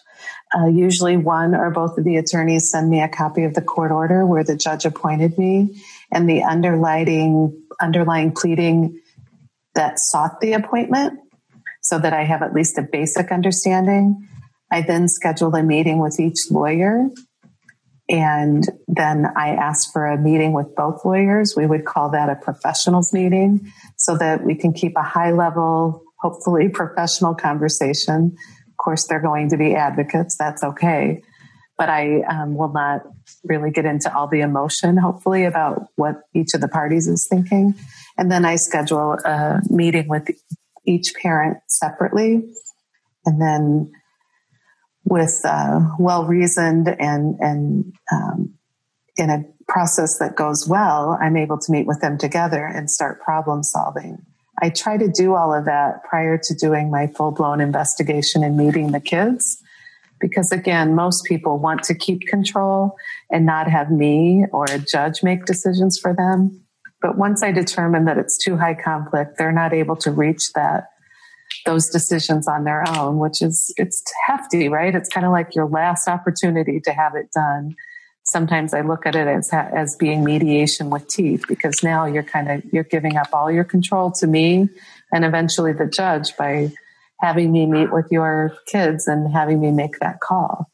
Uh, 0.54 0.66
usually, 0.66 1.16
one 1.16 1.54
or 1.54 1.70
both 1.70 1.98
of 1.98 2.04
the 2.04 2.16
attorneys 2.16 2.70
send 2.70 2.88
me 2.88 3.02
a 3.02 3.08
copy 3.08 3.42
of 3.42 3.54
the 3.54 3.60
court 3.60 3.90
order 3.90 4.24
where 4.24 4.44
the 4.44 4.56
judge 4.56 4.84
appointed 4.84 5.36
me 5.36 5.82
and 6.12 6.28
the 6.28 6.42
underlying 6.42 7.64
underlying 7.80 8.32
pleading 8.32 9.00
that 9.74 9.94
sought 9.98 10.40
the 10.40 10.52
appointment, 10.54 11.20
so 11.82 11.98
that 11.98 12.12
I 12.12 12.24
have 12.24 12.42
at 12.42 12.52
least 12.52 12.78
a 12.78 12.82
basic 12.82 13.30
understanding. 13.30 14.26
I 14.70 14.82
then 14.82 15.08
schedule 15.08 15.54
a 15.54 15.62
meeting 15.62 15.98
with 15.98 16.18
each 16.20 16.50
lawyer, 16.50 17.08
and 18.08 18.64
then 18.86 19.26
I 19.36 19.50
ask 19.50 19.92
for 19.92 20.06
a 20.06 20.18
meeting 20.18 20.52
with 20.52 20.74
both 20.74 21.04
lawyers. 21.04 21.54
We 21.56 21.66
would 21.66 21.84
call 21.84 22.10
that 22.10 22.28
a 22.28 22.34
professionals 22.36 23.12
meeting, 23.12 23.72
so 23.96 24.16
that 24.18 24.44
we 24.44 24.54
can 24.54 24.72
keep 24.72 24.96
a 24.96 25.02
high 25.02 25.32
level, 25.32 26.02
hopefully 26.20 26.68
professional 26.72 27.34
conversation 27.34 28.36
Of 28.68 28.76
course, 28.76 29.06
they're 29.06 29.20
going 29.20 29.50
to 29.50 29.56
be 29.56 29.74
advocates. 29.74 30.36
That's 30.36 30.62
okay. 30.62 31.22
But 31.78 31.88
I 31.88 32.22
um, 32.22 32.56
will 32.56 32.72
not 32.72 33.02
really 33.44 33.70
get 33.70 33.84
into 33.84 34.14
all 34.14 34.26
the 34.26 34.40
emotion, 34.40 34.96
hopefully, 34.96 35.44
about 35.44 35.86
what 35.94 36.16
each 36.34 36.52
of 36.54 36.60
the 36.60 36.68
parties 36.68 37.06
is 37.06 37.26
thinking. 37.30 37.74
And 38.18 38.30
then 38.30 38.44
I 38.44 38.56
schedule 38.56 39.12
a 39.24 39.60
meeting 39.70 40.08
with 40.08 40.28
each 40.84 41.14
parent 41.14 41.58
separately. 41.68 42.52
And 43.24 43.40
then 43.40 43.92
with 45.04 45.40
uh, 45.44 45.80
well 45.98 46.24
reasoned 46.24 46.88
and, 46.88 47.36
and 47.40 47.92
um, 48.12 48.54
in 49.16 49.30
a 49.30 49.44
process 49.68 50.18
that 50.18 50.34
goes 50.34 50.66
well, 50.66 51.16
I'm 51.20 51.36
able 51.36 51.58
to 51.58 51.72
meet 51.72 51.86
with 51.86 52.00
them 52.00 52.18
together 52.18 52.64
and 52.64 52.90
start 52.90 53.20
problem 53.20 53.62
solving. 53.62 54.18
I 54.60 54.70
try 54.70 54.96
to 54.96 55.08
do 55.08 55.34
all 55.34 55.54
of 55.54 55.66
that 55.66 56.02
prior 56.04 56.38
to 56.42 56.54
doing 56.54 56.90
my 56.90 57.06
full 57.06 57.30
blown 57.30 57.60
investigation 57.60 58.42
and 58.42 58.56
meeting 58.56 58.92
the 58.92 59.00
kids. 59.00 59.62
Because 60.20 60.52
again, 60.52 60.94
most 60.94 61.24
people 61.24 61.58
want 61.58 61.82
to 61.84 61.94
keep 61.94 62.26
control 62.26 62.96
and 63.30 63.46
not 63.46 63.68
have 63.68 63.90
me 63.90 64.44
or 64.52 64.64
a 64.64 64.78
judge 64.78 65.22
make 65.22 65.44
decisions 65.44 65.98
for 65.98 66.14
them. 66.14 66.64
But 67.00 67.16
once 67.16 67.42
I 67.42 67.52
determine 67.52 68.06
that 68.06 68.18
it's 68.18 68.36
too 68.36 68.56
high 68.56 68.74
conflict, 68.74 69.38
they're 69.38 69.52
not 69.52 69.72
able 69.72 69.96
to 69.96 70.10
reach 70.10 70.52
that 70.54 70.88
those 71.64 71.88
decisions 71.88 72.46
on 72.46 72.64
their 72.64 72.84
own, 72.96 73.18
which 73.18 73.40
is 73.40 73.72
it's 73.76 74.02
hefty, 74.26 74.68
right? 74.68 74.94
It's 74.94 75.08
kind 75.08 75.24
of 75.24 75.32
like 75.32 75.54
your 75.54 75.66
last 75.66 76.08
opportunity 76.08 76.80
to 76.80 76.92
have 76.92 77.14
it 77.14 77.30
done 77.32 77.74
sometimes 78.30 78.74
I 78.74 78.82
look 78.82 79.06
at 79.06 79.16
it 79.16 79.26
as 79.26 79.50
as 79.52 79.96
being 79.96 80.24
mediation 80.24 80.90
with 80.90 81.08
teeth 81.08 81.44
because 81.48 81.82
now 81.82 82.04
you're 82.04 82.22
kind 82.22 82.50
of 82.50 82.62
you're 82.72 82.84
giving 82.84 83.16
up 83.16 83.28
all 83.32 83.50
your 83.50 83.64
control 83.64 84.12
to 84.12 84.26
me 84.26 84.68
and 85.12 85.24
eventually 85.24 85.72
the 85.72 85.86
judge 85.86 86.36
by 86.36 86.72
having 87.20 87.52
me 87.52 87.66
meet 87.66 87.92
with 87.92 88.06
your 88.10 88.56
kids 88.66 89.06
and 89.06 89.32
having 89.32 89.60
me 89.60 89.70
make 89.70 89.98
that 90.00 90.20
call. 90.20 90.70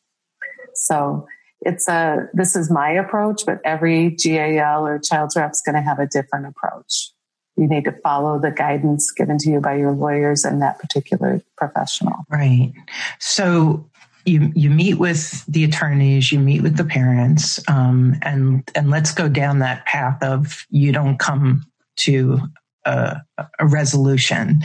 So 0.74 1.26
it's 1.60 1.88
a 1.88 2.28
this 2.32 2.56
is 2.56 2.70
my 2.70 2.90
approach, 2.90 3.46
but 3.46 3.60
every 3.64 4.10
GAL 4.10 4.86
or 4.86 4.98
child's 4.98 5.36
rep 5.36 5.52
is 5.52 5.62
going 5.64 5.76
to 5.76 5.82
have 5.82 5.98
a 5.98 6.06
different 6.06 6.46
approach. 6.46 7.10
You 7.56 7.68
need 7.68 7.84
to 7.84 7.92
follow 8.02 8.38
the 8.40 8.50
guidance 8.50 9.12
given 9.12 9.38
to 9.38 9.50
you 9.50 9.60
by 9.60 9.76
your 9.76 9.92
lawyers 9.92 10.44
and 10.44 10.60
that 10.60 10.78
particular 10.78 11.40
professional. 11.56 12.24
Right. 12.28 12.72
So 13.20 13.88
you 14.26 14.52
you 14.54 14.70
meet 14.70 14.94
with 14.94 15.44
the 15.46 15.64
attorneys, 15.64 16.32
you 16.32 16.38
meet 16.38 16.62
with 16.62 16.76
the 16.76 16.84
parents, 16.84 17.60
um, 17.68 18.16
and 18.22 18.68
and 18.74 18.90
let's 18.90 19.12
go 19.12 19.28
down 19.28 19.60
that 19.60 19.86
path 19.86 20.22
of 20.22 20.66
you 20.70 20.92
don't 20.92 21.18
come 21.18 21.64
to 21.96 22.40
a, 22.84 23.20
a 23.58 23.66
resolution. 23.66 24.62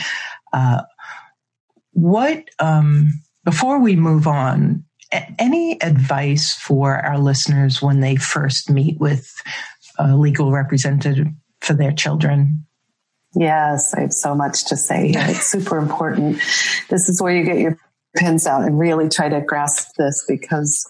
Uh, 0.51 0.81
what 1.93 2.49
um, 2.59 3.11
before 3.45 3.79
we 3.79 3.95
move 3.95 4.27
on, 4.27 4.83
any 5.39 5.81
advice 5.81 6.53
for 6.53 6.97
our 6.97 7.17
listeners 7.17 7.81
when 7.81 7.99
they 7.99 8.15
first 8.15 8.69
meet 8.69 8.99
with 8.99 9.33
a 9.97 10.15
legal 10.15 10.51
representative 10.51 11.27
for 11.61 11.73
their 11.73 11.91
children? 11.91 12.65
Yes, 13.35 13.93
I 13.93 14.01
have 14.01 14.13
so 14.13 14.33
much 14.35 14.65
to 14.65 14.77
say. 14.77 15.11
It's 15.15 15.45
super 15.45 15.77
important. 15.77 16.37
This 16.89 17.09
is 17.09 17.21
where 17.21 17.35
you 17.35 17.43
get 17.43 17.59
your 17.59 17.77
pins 18.15 18.47
out 18.47 18.63
and 18.63 18.79
really 18.79 19.09
try 19.09 19.29
to 19.29 19.41
grasp 19.41 19.95
this 19.97 20.25
because 20.27 20.87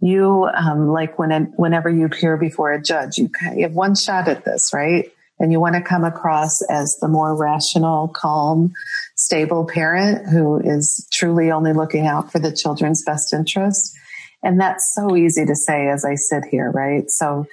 you, 0.00 0.48
um, 0.54 0.88
like 0.88 1.18
when, 1.18 1.52
whenever 1.56 1.88
you 1.88 2.06
appear 2.06 2.36
before 2.36 2.72
a 2.72 2.82
judge, 2.82 3.18
you, 3.18 3.30
you 3.54 3.62
have 3.62 3.72
one 3.72 3.94
shot 3.94 4.28
at 4.28 4.44
this, 4.44 4.72
right? 4.72 5.10
And 5.40 5.50
you 5.50 5.58
want 5.58 5.74
to 5.74 5.80
come 5.80 6.04
across 6.04 6.62
as 6.70 6.98
the 7.00 7.08
more 7.08 7.34
rational, 7.34 8.08
calm, 8.08 8.72
stable 9.16 9.66
parent 9.66 10.28
who 10.28 10.60
is 10.60 11.08
truly 11.12 11.50
only 11.50 11.72
looking 11.72 12.06
out 12.06 12.30
for 12.30 12.38
the 12.38 12.52
children's 12.52 13.02
best 13.02 13.32
interest. 13.32 13.96
And 14.42 14.60
that's 14.60 14.94
so 14.94 15.16
easy 15.16 15.44
to 15.46 15.56
say 15.56 15.88
as 15.88 16.04
I 16.04 16.14
sit 16.14 16.44
here, 16.44 16.70
right? 16.70 17.10
So 17.10 17.46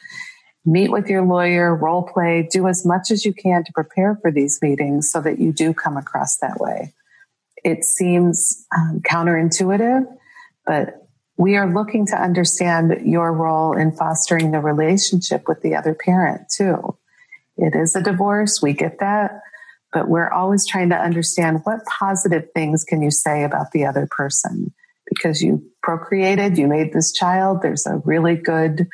meet 0.65 0.91
with 0.91 1.09
your 1.09 1.23
lawyer, 1.23 1.73
role 1.73 2.03
play, 2.03 2.47
do 2.51 2.67
as 2.67 2.85
much 2.85 3.09
as 3.09 3.25
you 3.25 3.33
can 3.33 3.63
to 3.63 3.71
prepare 3.73 4.17
for 4.21 4.31
these 4.31 4.59
meetings 4.61 5.09
so 5.09 5.21
that 5.21 5.39
you 5.39 5.53
do 5.53 5.73
come 5.73 5.95
across 5.95 6.37
that 6.37 6.59
way. 6.59 6.93
It 7.63 7.85
seems 7.85 8.65
um, 8.75 9.01
counterintuitive, 9.01 10.05
but 10.65 11.07
we 11.37 11.55
are 11.55 11.71
looking 11.71 12.05
to 12.07 12.15
understand 12.15 13.05
your 13.05 13.31
role 13.31 13.73
in 13.77 13.91
fostering 13.91 14.51
the 14.51 14.59
relationship 14.59 15.47
with 15.47 15.61
the 15.61 15.75
other 15.75 15.93
parent 15.93 16.49
too. 16.49 16.97
It 17.57 17.75
is 17.75 17.95
a 17.95 18.01
divorce. 18.01 18.61
We 18.61 18.73
get 18.73 18.99
that, 18.99 19.41
but 19.91 20.07
we're 20.07 20.29
always 20.29 20.65
trying 20.65 20.89
to 20.89 20.95
understand 20.95 21.61
what 21.63 21.79
positive 21.85 22.45
things 22.53 22.83
can 22.83 23.01
you 23.01 23.11
say 23.11 23.43
about 23.43 23.71
the 23.71 23.85
other 23.85 24.07
person 24.09 24.73
because 25.09 25.41
you 25.41 25.63
procreated, 25.81 26.57
you 26.57 26.67
made 26.67 26.93
this 26.93 27.11
child. 27.13 27.61
There's 27.61 27.85
a 27.85 28.01
really 28.03 28.35
good 28.35 28.87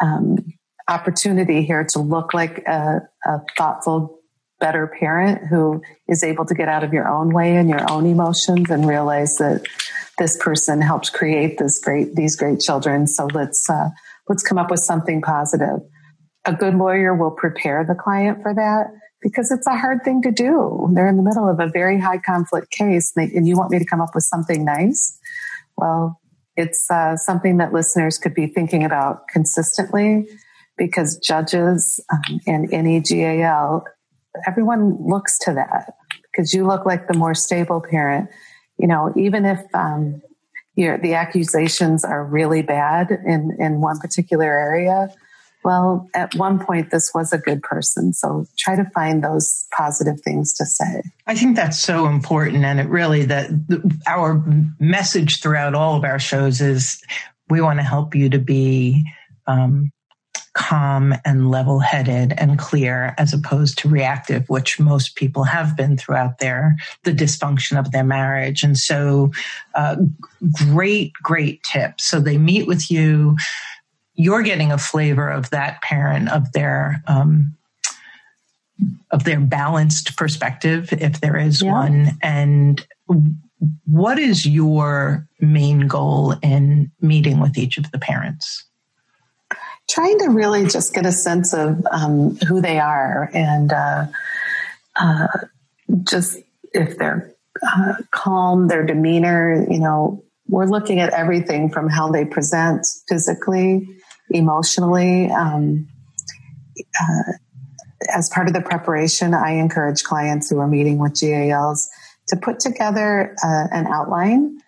um, 0.00 0.52
opportunity 0.88 1.64
here 1.64 1.86
to 1.92 1.98
look 1.98 2.34
like 2.34 2.58
a, 2.66 3.00
a 3.24 3.40
thoughtful 3.56 4.18
better 4.60 4.86
parent 4.86 5.46
who 5.46 5.82
is 6.08 6.24
able 6.24 6.44
to 6.44 6.54
get 6.54 6.68
out 6.68 6.82
of 6.82 6.92
your 6.92 7.08
own 7.08 7.32
way 7.32 7.56
and 7.56 7.68
your 7.68 7.90
own 7.90 8.06
emotions 8.06 8.70
and 8.70 8.86
realize 8.88 9.34
that 9.38 9.64
this 10.18 10.36
person 10.36 10.80
helped 10.80 11.12
create 11.12 11.58
this 11.58 11.78
great 11.78 12.16
these 12.16 12.34
great 12.34 12.58
children 12.58 13.06
so 13.06 13.28
let's 13.32 13.70
uh, 13.70 13.88
let's 14.28 14.42
come 14.42 14.58
up 14.58 14.68
with 14.68 14.80
something 14.80 15.22
positive 15.22 15.78
a 16.48 16.52
good 16.52 16.74
lawyer 16.74 17.14
will 17.14 17.30
prepare 17.30 17.84
the 17.84 17.94
client 17.94 18.42
for 18.42 18.54
that 18.54 18.86
because 19.20 19.50
it's 19.50 19.66
a 19.66 19.76
hard 19.76 20.02
thing 20.04 20.22
to 20.22 20.30
do 20.30 20.88
they're 20.94 21.08
in 21.08 21.16
the 21.16 21.22
middle 21.22 21.48
of 21.48 21.60
a 21.60 21.68
very 21.68 21.98
high 21.98 22.18
conflict 22.18 22.70
case 22.70 23.12
and 23.16 23.46
you 23.46 23.56
want 23.56 23.70
me 23.70 23.78
to 23.78 23.84
come 23.84 24.00
up 24.00 24.14
with 24.14 24.24
something 24.24 24.64
nice 24.64 25.18
well 25.76 26.20
it's 26.56 26.90
uh, 26.90 27.16
something 27.16 27.58
that 27.58 27.72
listeners 27.72 28.18
could 28.18 28.34
be 28.34 28.46
thinking 28.46 28.84
about 28.84 29.28
consistently 29.28 30.26
because 30.76 31.16
judges 31.18 32.00
um, 32.12 32.40
and 32.46 32.72
any 32.72 33.00
GAL 33.00 33.84
everyone 34.46 34.96
looks 35.00 35.38
to 35.40 35.52
that 35.54 35.94
because 36.38 36.52
you 36.54 36.66
look 36.66 36.86
like 36.86 37.08
the 37.08 37.14
more 37.14 37.34
stable 37.34 37.80
parent. 37.80 38.30
You 38.78 38.86
know, 38.86 39.12
even 39.16 39.44
if 39.44 39.60
um, 39.74 40.22
the 40.76 41.14
accusations 41.14 42.04
are 42.04 42.24
really 42.24 42.62
bad 42.62 43.10
in, 43.10 43.56
in 43.58 43.80
one 43.80 43.98
particular 43.98 44.44
area, 44.44 45.08
well, 45.68 46.08
at 46.14 46.34
one 46.34 46.58
point, 46.58 46.90
this 46.90 47.10
was 47.14 47.30
a 47.30 47.36
good 47.36 47.62
person. 47.62 48.14
So 48.14 48.46
try 48.56 48.74
to 48.74 48.86
find 48.94 49.22
those 49.22 49.66
positive 49.70 50.18
things 50.22 50.54
to 50.54 50.64
say. 50.64 51.02
I 51.26 51.34
think 51.34 51.56
that's 51.56 51.78
so 51.78 52.06
important. 52.06 52.64
And 52.64 52.80
it 52.80 52.88
really, 52.88 53.26
that 53.26 53.50
our 54.06 54.42
message 54.80 55.42
throughout 55.42 55.74
all 55.74 55.94
of 55.94 56.04
our 56.04 56.18
shows 56.18 56.62
is 56.62 57.02
we 57.50 57.60
want 57.60 57.80
to 57.80 57.82
help 57.82 58.14
you 58.14 58.30
to 58.30 58.38
be 58.38 59.04
um, 59.46 59.92
calm 60.54 61.14
and 61.26 61.50
level 61.50 61.80
headed 61.80 62.32
and 62.38 62.58
clear 62.58 63.14
as 63.18 63.34
opposed 63.34 63.76
to 63.78 63.90
reactive, 63.90 64.48
which 64.48 64.80
most 64.80 65.16
people 65.16 65.44
have 65.44 65.76
been 65.76 65.98
throughout 65.98 66.38
their, 66.38 66.76
the 67.04 67.12
dysfunction 67.12 67.78
of 67.78 67.92
their 67.92 68.04
marriage. 68.04 68.62
And 68.62 68.78
so, 68.78 69.32
uh, 69.74 69.96
great, 70.50 71.12
great 71.22 71.62
tip. 71.62 72.00
So 72.00 72.20
they 72.20 72.38
meet 72.38 72.66
with 72.66 72.90
you. 72.90 73.36
You're 74.18 74.42
getting 74.42 74.72
a 74.72 74.78
flavor 74.78 75.30
of 75.30 75.48
that 75.50 75.80
parent, 75.80 76.28
of 76.28 76.52
their, 76.52 77.02
um, 77.06 77.56
of 79.10 79.24
their 79.24 79.40
balanced 79.40 80.16
perspective, 80.16 80.92
if 80.92 81.20
there 81.20 81.36
is 81.36 81.62
yeah. 81.62 81.72
one. 81.72 82.18
And 82.22 82.86
what 83.86 84.18
is 84.18 84.44
your 84.44 85.26
main 85.40 85.86
goal 85.86 86.34
in 86.42 86.90
meeting 87.00 87.40
with 87.40 87.56
each 87.56 87.78
of 87.78 87.90
the 87.92 87.98
parents? 87.98 88.64
trying 89.88 90.18
to 90.18 90.26
really 90.26 90.66
just 90.66 90.94
get 90.94 91.06
a 91.06 91.12
sense 91.12 91.54
of 91.54 91.84
um, 91.90 92.36
who 92.46 92.60
they 92.60 92.78
are 92.78 93.30
and 93.32 93.72
uh, 93.72 94.06
uh, 94.96 95.26
just 96.02 96.38
if 96.74 96.98
they're 96.98 97.32
uh, 97.66 97.94
calm, 98.10 98.68
their 98.68 98.84
demeanor, 98.84 99.66
you 99.68 99.78
know, 99.78 100.22
we're 100.48 100.66
looking 100.66 101.00
at 101.00 101.12
everything 101.12 101.70
from 101.70 101.88
how 101.88 102.10
they 102.10 102.24
present 102.24 102.86
physically, 103.08 103.88
emotionally. 104.30 105.30
Um, 105.30 105.88
uh, 107.00 107.32
as 108.14 108.28
part 108.28 108.46
of 108.46 108.54
the 108.54 108.60
preparation, 108.60 109.34
I 109.34 109.52
encourage 109.52 110.04
clients 110.04 110.48
who 110.50 110.58
are 110.58 110.68
meeting 110.68 110.98
with 110.98 111.18
GALs 111.20 111.88
to 112.28 112.36
put 112.36 112.60
together 112.60 113.34
uh, 113.42 113.66
an 113.72 113.86
outline. 113.86 114.60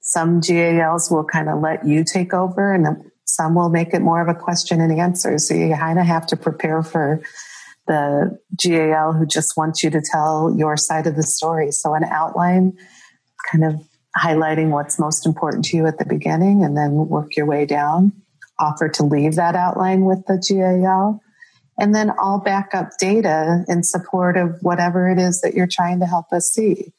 Some 0.00 0.40
GALs 0.40 1.10
will 1.10 1.24
kind 1.24 1.48
of 1.48 1.60
let 1.60 1.86
you 1.86 2.04
take 2.04 2.34
over, 2.34 2.72
and 2.72 3.10
some 3.24 3.54
will 3.54 3.70
make 3.70 3.94
it 3.94 4.00
more 4.00 4.20
of 4.20 4.28
a 4.28 4.34
question 4.34 4.80
and 4.80 4.98
answer. 4.98 5.38
So 5.38 5.54
you 5.54 5.74
kind 5.74 5.98
of 5.98 6.06
have 6.06 6.26
to 6.28 6.36
prepare 6.36 6.82
for 6.82 7.22
the 7.86 8.38
GAL 8.56 9.12
who 9.12 9.26
just 9.26 9.56
wants 9.56 9.82
you 9.82 9.90
to 9.90 10.00
tell 10.00 10.54
your 10.56 10.76
side 10.76 11.06
of 11.06 11.16
the 11.16 11.22
story. 11.22 11.70
So 11.70 11.94
an 11.94 12.04
outline, 12.04 12.76
kind 13.50 13.64
of 13.64 13.80
highlighting 14.16 14.70
what's 14.70 14.98
most 14.98 15.26
important 15.26 15.64
to 15.66 15.76
you 15.76 15.86
at 15.86 15.98
the 15.98 16.06
beginning, 16.06 16.64
and 16.64 16.76
then 16.76 16.92
work 16.92 17.36
your 17.36 17.46
way 17.46 17.66
down. 17.66 18.12
Offer 18.58 18.88
to 18.90 19.04
leave 19.04 19.36
that 19.36 19.54
outline 19.54 20.04
with 20.04 20.24
the 20.26 20.42
GAL 20.48 21.20
and 21.78 21.94
then 21.94 22.10
all 22.18 22.40
backup 22.40 22.90
data 22.98 23.64
in 23.68 23.82
support 23.82 24.36
of 24.36 24.56
whatever 24.62 25.08
it 25.08 25.18
is 25.18 25.40
that 25.42 25.54
you're 25.54 25.68
trying 25.70 26.00
to 26.00 26.06
help 26.06 26.32
us 26.32 26.48
see. 26.48 26.92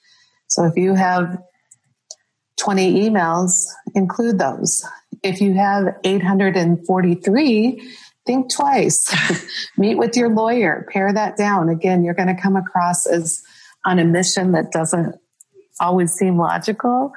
So 0.47 0.65
if 0.65 0.75
you 0.75 0.93
have 0.93 1.39
20 2.57 3.09
emails, 3.09 3.65
include 3.95 4.39
those. 4.39 4.85
If 5.23 5.41
you 5.41 5.55
have 5.55 5.95
843, 6.03 7.93
think 8.25 8.53
twice. 8.53 9.13
Meet 9.77 9.97
with 9.97 10.15
your 10.15 10.29
lawyer, 10.29 10.87
pare 10.91 11.11
that 11.11 11.37
down. 11.37 11.69
Again, 11.69 12.03
you're 12.03 12.13
going 12.13 12.33
to 12.33 12.41
come 12.41 12.55
across 12.55 13.07
as 13.07 13.41
on 13.85 13.99
a 13.99 14.05
mission 14.05 14.51
that 14.51 14.71
doesn't 14.71 15.15
always 15.79 16.11
seem 16.11 16.37
logical 16.37 17.13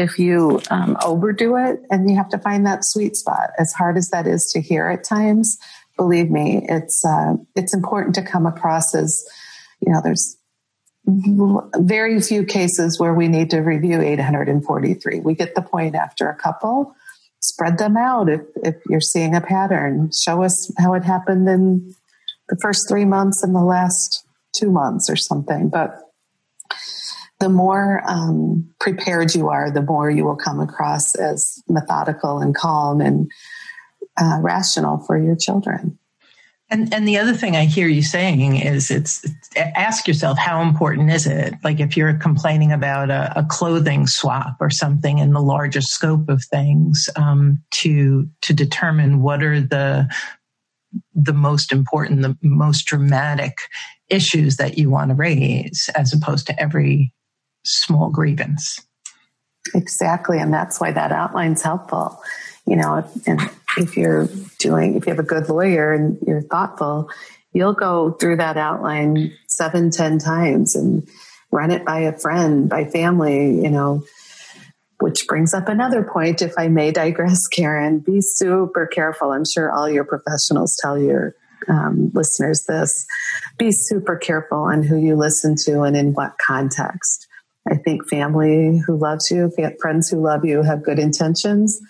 if 0.00 0.18
you 0.18 0.60
um, 0.70 0.96
overdo 1.04 1.56
it 1.56 1.80
and 1.90 2.10
you 2.10 2.16
have 2.16 2.30
to 2.30 2.38
find 2.38 2.66
that 2.66 2.80
sweet 2.84 3.14
spot 3.14 3.50
as 3.58 3.72
hard 3.72 3.96
as 3.96 4.08
that 4.08 4.26
is 4.26 4.50
to 4.52 4.60
hear 4.60 4.88
at 4.88 5.04
times 5.04 5.58
believe 6.00 6.30
me, 6.30 6.64
it's 6.66 7.04
uh, 7.04 7.34
it's 7.54 7.74
important 7.74 8.14
to 8.14 8.22
come 8.22 8.46
across 8.46 8.94
as 8.94 9.22
you 9.80 9.92
know 9.92 10.00
there's 10.02 10.38
very 11.06 12.20
few 12.22 12.44
cases 12.44 12.98
where 12.98 13.12
we 13.12 13.28
need 13.28 13.50
to 13.50 13.58
review 13.58 14.00
843. 14.00 15.20
We 15.20 15.34
get 15.34 15.54
the 15.54 15.62
point 15.62 15.94
after 15.94 16.28
a 16.28 16.34
couple. 16.34 16.94
Spread 17.40 17.76
them 17.76 17.98
out 17.98 18.30
if, 18.30 18.40
if 18.62 18.76
you're 18.88 19.00
seeing 19.00 19.34
a 19.34 19.40
pattern. 19.42 20.10
Show 20.12 20.42
us 20.42 20.72
how 20.78 20.94
it 20.94 21.04
happened 21.04 21.48
in 21.48 21.94
the 22.48 22.56
first 22.62 22.88
three 22.88 23.04
months 23.04 23.42
and 23.42 23.54
the 23.54 23.64
last 23.64 24.24
two 24.54 24.70
months 24.70 25.10
or 25.10 25.16
something. 25.16 25.68
But 25.68 26.09
the 27.40 27.48
more 27.48 28.02
um, 28.06 28.68
prepared 28.78 29.34
you 29.34 29.48
are, 29.48 29.70
the 29.70 29.82
more 29.82 30.10
you 30.10 30.24
will 30.24 30.36
come 30.36 30.60
across 30.60 31.14
as 31.14 31.62
methodical 31.68 32.38
and 32.38 32.54
calm 32.54 33.00
and 33.00 33.30
uh, 34.20 34.38
rational 34.42 34.98
for 34.98 35.18
your 35.18 35.36
children. 35.36 35.98
And 36.72 36.94
and 36.94 37.08
the 37.08 37.18
other 37.18 37.34
thing 37.34 37.56
I 37.56 37.64
hear 37.64 37.88
you 37.88 38.02
saying 38.02 38.56
is 38.56 38.92
it's, 38.92 39.26
ask 39.56 40.06
yourself 40.06 40.38
how 40.38 40.62
important 40.62 41.10
is 41.10 41.26
it? 41.26 41.54
Like 41.64 41.80
if 41.80 41.96
you're 41.96 42.14
complaining 42.14 42.70
about 42.70 43.10
a, 43.10 43.40
a 43.40 43.44
clothing 43.44 44.06
swap 44.06 44.56
or 44.60 44.70
something 44.70 45.18
in 45.18 45.32
the 45.32 45.40
larger 45.40 45.80
scope 45.80 46.28
of 46.28 46.44
things, 46.44 47.08
um, 47.16 47.60
to 47.72 48.28
to 48.42 48.54
determine 48.54 49.20
what 49.20 49.42
are 49.42 49.60
the 49.60 50.08
the 51.12 51.32
most 51.32 51.72
important, 51.72 52.22
the 52.22 52.36
most 52.42 52.84
dramatic 52.84 53.58
issues 54.08 54.56
that 54.56 54.78
you 54.78 54.90
want 54.90 55.08
to 55.10 55.16
raise, 55.16 55.90
as 55.96 56.12
opposed 56.12 56.46
to 56.46 56.60
every 56.60 57.12
small 57.64 58.10
grievance. 58.10 58.80
Exactly, 59.74 60.38
and 60.38 60.52
that's 60.52 60.80
why 60.80 60.92
that 60.92 61.12
outline's 61.12 61.62
helpful 61.62 62.20
you 62.70 62.76
know, 62.76 63.04
and 63.26 63.40
if 63.76 63.96
you're 63.96 64.28
doing, 64.58 64.94
if 64.94 65.04
you 65.04 65.10
have 65.10 65.18
a 65.18 65.26
good 65.26 65.48
lawyer 65.48 65.92
and 65.92 66.18
you're 66.24 66.42
thoughtful, 66.42 67.10
you'll 67.52 67.72
go 67.72 68.12
through 68.12 68.36
that 68.36 68.56
outline 68.56 69.36
seven, 69.48 69.90
ten 69.90 70.18
times 70.20 70.76
and 70.76 71.06
run 71.50 71.72
it 71.72 71.84
by 71.84 71.98
a 72.00 72.16
friend, 72.16 72.68
by 72.68 72.84
family, 72.84 73.60
you 73.60 73.70
know, 73.70 74.04
which 75.00 75.26
brings 75.26 75.52
up 75.52 75.68
another 75.68 76.04
point, 76.04 76.42
if 76.42 76.52
I 76.56 76.68
may 76.68 76.92
digress, 76.92 77.48
Karen, 77.52 77.98
be 77.98 78.20
super 78.20 78.86
careful. 78.86 79.32
I'm 79.32 79.44
sure 79.44 79.72
all 79.72 79.88
your 79.88 80.04
professionals 80.04 80.78
tell 80.80 80.96
your 80.96 81.34
um, 81.68 82.12
listeners 82.14 82.66
this. 82.68 83.04
Be 83.58 83.72
super 83.72 84.16
careful 84.16 84.58
on 84.58 84.84
who 84.84 84.96
you 84.96 85.16
listen 85.16 85.56
to 85.64 85.82
and 85.82 85.96
in 85.96 86.12
what 86.12 86.34
context. 86.38 87.26
I 87.68 87.76
think 87.76 88.08
family 88.08 88.82
who 88.86 88.96
loves 88.96 89.30
you, 89.30 89.52
friends 89.80 90.08
who 90.08 90.20
love 90.20 90.44
you 90.44 90.62
have 90.62 90.82
good 90.82 90.98
intentions 90.98 91.80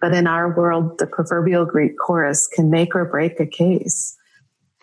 but 0.00 0.14
in 0.14 0.26
our 0.26 0.54
world, 0.54 0.98
the 0.98 1.06
proverbial 1.06 1.66
Greek 1.66 1.98
chorus 1.98 2.48
can 2.48 2.70
make 2.70 2.94
or 2.94 3.04
break 3.04 3.38
a 3.38 3.46
case. 3.46 4.16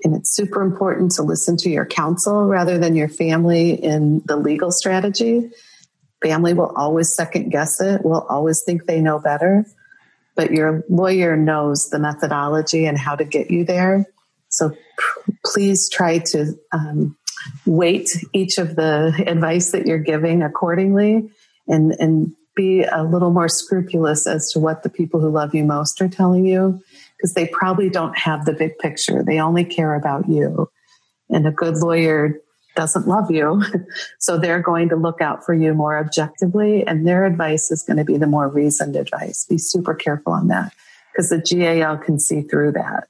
And 0.04 0.16
it's 0.16 0.36
super 0.36 0.62
important 0.62 1.12
to 1.14 1.24
listen 1.24 1.58
to 1.58 1.70
your 1.72 1.86
counsel 1.86 2.46
rather 2.46 2.78
than 2.78 2.96
your 2.96 3.10
family 3.10 3.72
in 3.72 4.22
the 4.26 4.38
legal 4.38 4.72
strategy. 4.72 5.50
Family 6.22 6.54
will 6.54 6.72
always 6.76 7.14
second 7.14 7.50
guess 7.50 7.82
it, 7.82 8.06
will 8.06 8.26
always 8.30 8.64
think 8.64 8.86
they 8.86 9.02
know 9.02 9.18
better. 9.18 9.66
But 10.36 10.52
your 10.52 10.84
lawyer 10.88 11.36
knows 11.36 11.90
the 11.90 11.98
methodology 11.98 12.86
and 12.86 12.96
how 12.98 13.16
to 13.16 13.26
get 13.26 13.50
you 13.50 13.66
there. 13.66 14.06
So 14.50 14.76
please 15.46 15.90
try 15.90 16.20
to 16.20 16.54
um, 16.72 17.18
weight 17.66 18.10
each 18.34 18.58
of 18.58 18.76
the 18.76 19.24
advice 19.28 19.72
that 19.72 19.86
you're 19.86 19.98
giving 20.00 20.42
accordingly 20.42 21.30
and, 21.68 21.94
and 22.00 22.34
be 22.56 22.84
a 22.84 23.04
little 23.04 23.32
more 23.32 23.48
scrupulous 23.50 24.26
as 24.26 24.52
to 24.52 24.60
what 24.60 24.84
the 24.84 24.90
people 24.90 25.20
who 25.20 25.30
love 25.30 25.54
you 25.54 25.64
most 25.64 26.02
are 26.02 26.10
telling 26.10 26.46
you 26.46 26.82
because 27.16 27.34
they 27.34 27.48
probably 27.48 27.90
don't 27.90 28.18
have 28.18 28.46
the 28.46 28.54
big 28.54 28.78
picture. 28.80 29.24
They 29.24 29.40
only 29.40 29.64
care 29.66 29.96
about 29.96 30.28
you. 30.28 30.70
And 31.30 31.48
a 31.48 31.52
good 31.52 31.78
lawyer 31.78 32.40
doesn't 32.76 33.08
love 33.08 33.32
you. 33.32 33.64
So 34.20 34.38
they're 34.38 34.62
going 34.62 34.90
to 34.90 34.96
look 34.96 35.22
out 35.22 35.46
for 35.46 35.54
you 35.54 35.74
more 35.74 35.98
objectively, 35.98 36.86
and 36.86 37.08
their 37.08 37.26
advice 37.26 37.72
is 37.72 37.84
going 37.84 37.98
to 37.98 38.04
be 38.04 38.18
the 38.18 38.28
more 38.28 38.50
reasoned 38.50 38.98
advice. 38.98 39.46
Be 39.46 39.58
super 39.58 39.94
careful 39.96 40.34
on 40.34 40.50
that 40.50 40.74
because 41.12 41.30
the 41.30 41.38
GAL 41.38 41.98
can 42.00 42.20
see 42.20 42.42
through 42.42 42.74
that. 42.74 43.08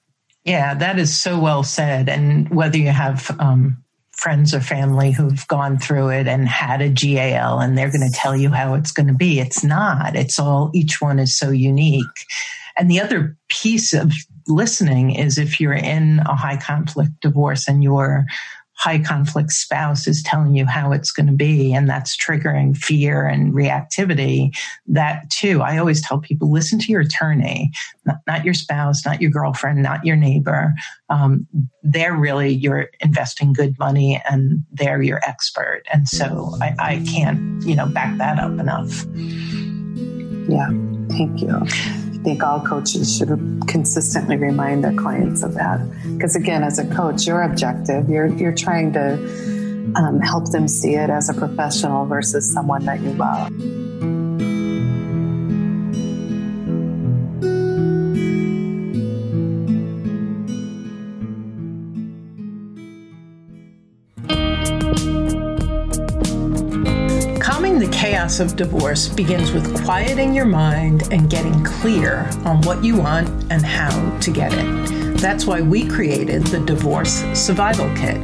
Yeah, 0.47 0.75
that 0.75 0.97
is 0.97 1.15
so 1.15 1.37
well 1.37 1.61
said. 1.63 2.07
And 2.07 2.47
whether 2.49 2.77
you 2.77 2.87
have 2.87 3.35
um, 3.37 3.83
friends 4.13 4.53
or 4.53 4.61
family 4.61 5.11
who've 5.11 5.45
gone 5.49 5.77
through 5.77 6.09
it 6.09 6.25
and 6.25 6.47
had 6.47 6.81
a 6.81 6.87
GAL 6.87 7.59
and 7.59 7.77
they're 7.77 7.91
going 7.91 8.09
to 8.09 8.17
tell 8.17 8.35
you 8.35 8.49
how 8.49 8.73
it's 8.73 8.93
going 8.93 9.07
to 9.07 9.13
be. 9.13 9.41
It's 9.41 9.61
not. 9.61 10.15
It's 10.15 10.39
all, 10.39 10.71
each 10.73 11.01
one 11.01 11.19
is 11.19 11.37
so 11.37 11.49
unique. 11.49 12.05
And 12.77 12.89
the 12.89 13.01
other 13.01 13.35
piece 13.49 13.93
of 13.93 14.13
listening 14.47 15.15
is 15.15 15.37
if 15.37 15.59
you're 15.59 15.73
in 15.73 16.19
a 16.19 16.35
high 16.35 16.57
conflict 16.57 17.11
divorce 17.21 17.67
and 17.67 17.83
you're 17.83 18.25
high 18.77 18.99
conflict 18.99 19.51
spouse 19.51 20.07
is 20.07 20.21
telling 20.23 20.55
you 20.55 20.65
how 20.65 20.91
it's 20.91 21.11
going 21.11 21.27
to 21.27 21.33
be 21.33 21.73
and 21.73 21.89
that's 21.89 22.15
triggering 22.15 22.77
fear 22.77 23.25
and 23.25 23.53
reactivity 23.53 24.55
that 24.85 25.29
too 25.29 25.61
i 25.61 25.77
always 25.77 26.01
tell 26.01 26.19
people 26.19 26.51
listen 26.51 26.79
to 26.79 26.91
your 26.91 27.01
attorney 27.01 27.71
not, 28.05 28.17
not 28.27 28.45
your 28.45 28.53
spouse 28.53 29.05
not 29.05 29.21
your 29.21 29.31
girlfriend 29.31 29.81
not 29.87 30.05
your 30.05 30.15
neighbor. 30.17 30.73
Um, 31.09 31.47
they're 31.83 32.15
really 32.15 32.49
you're 32.53 32.89
investing 32.99 33.53
good 33.53 33.77
money 33.79 34.21
and 34.29 34.63
they're 34.71 35.01
your 35.01 35.21
expert. 35.25 35.83
And 35.91 36.07
so 36.07 36.55
I, 36.61 36.75
I 36.79 37.05
can't 37.09 37.63
you 37.63 37.75
know 37.75 37.87
back 37.87 38.17
that 38.17 38.39
up 38.39 38.59
enough. 38.59 39.05
Yeah. 40.49 40.69
Thank 41.09 41.41
you 41.41 42.06
think 42.27 42.43
all 42.43 42.59
coaches 42.59 43.17
should 43.17 43.29
consistently 43.67 44.35
remind 44.35 44.83
their 44.83 44.93
clients 44.95 45.43
of 45.43 45.53
that. 45.53 45.79
Because 46.13 46.35
again, 46.35 46.61
as 46.61 46.77
a 46.77 46.85
coach, 46.93 47.25
you're 47.25 47.41
objective. 47.41 48.09
You're 48.09 48.27
you're 48.27 48.53
trying 48.53 48.91
to 48.93 49.13
um, 49.95 50.19
help 50.19 50.51
them 50.51 50.67
see 50.67 50.95
it 50.95 51.09
as 51.09 51.29
a 51.29 51.33
professional 51.33 52.05
versus 52.05 52.51
someone 52.53 52.83
that 52.83 52.99
you 52.99 53.13
love. 53.13 54.16
Chaos 67.85 68.39
of 68.39 68.55
divorce 68.55 69.07
begins 69.07 69.51
with 69.51 69.83
quieting 69.83 70.33
your 70.33 70.45
mind 70.45 71.11
and 71.11 71.29
getting 71.29 71.63
clear 71.63 72.27
on 72.43 72.61
what 72.63 72.83
you 72.83 72.95
want 72.95 73.29
and 73.51 73.63
how 73.63 74.17
to 74.19 74.31
get 74.31 74.51
it. 74.51 75.17
That's 75.17 75.45
why 75.45 75.61
we 75.61 75.87
created 75.87 76.47
the 76.47 76.59
Divorce 76.59 77.23
Survival 77.33 77.87
Kit. 77.95 78.17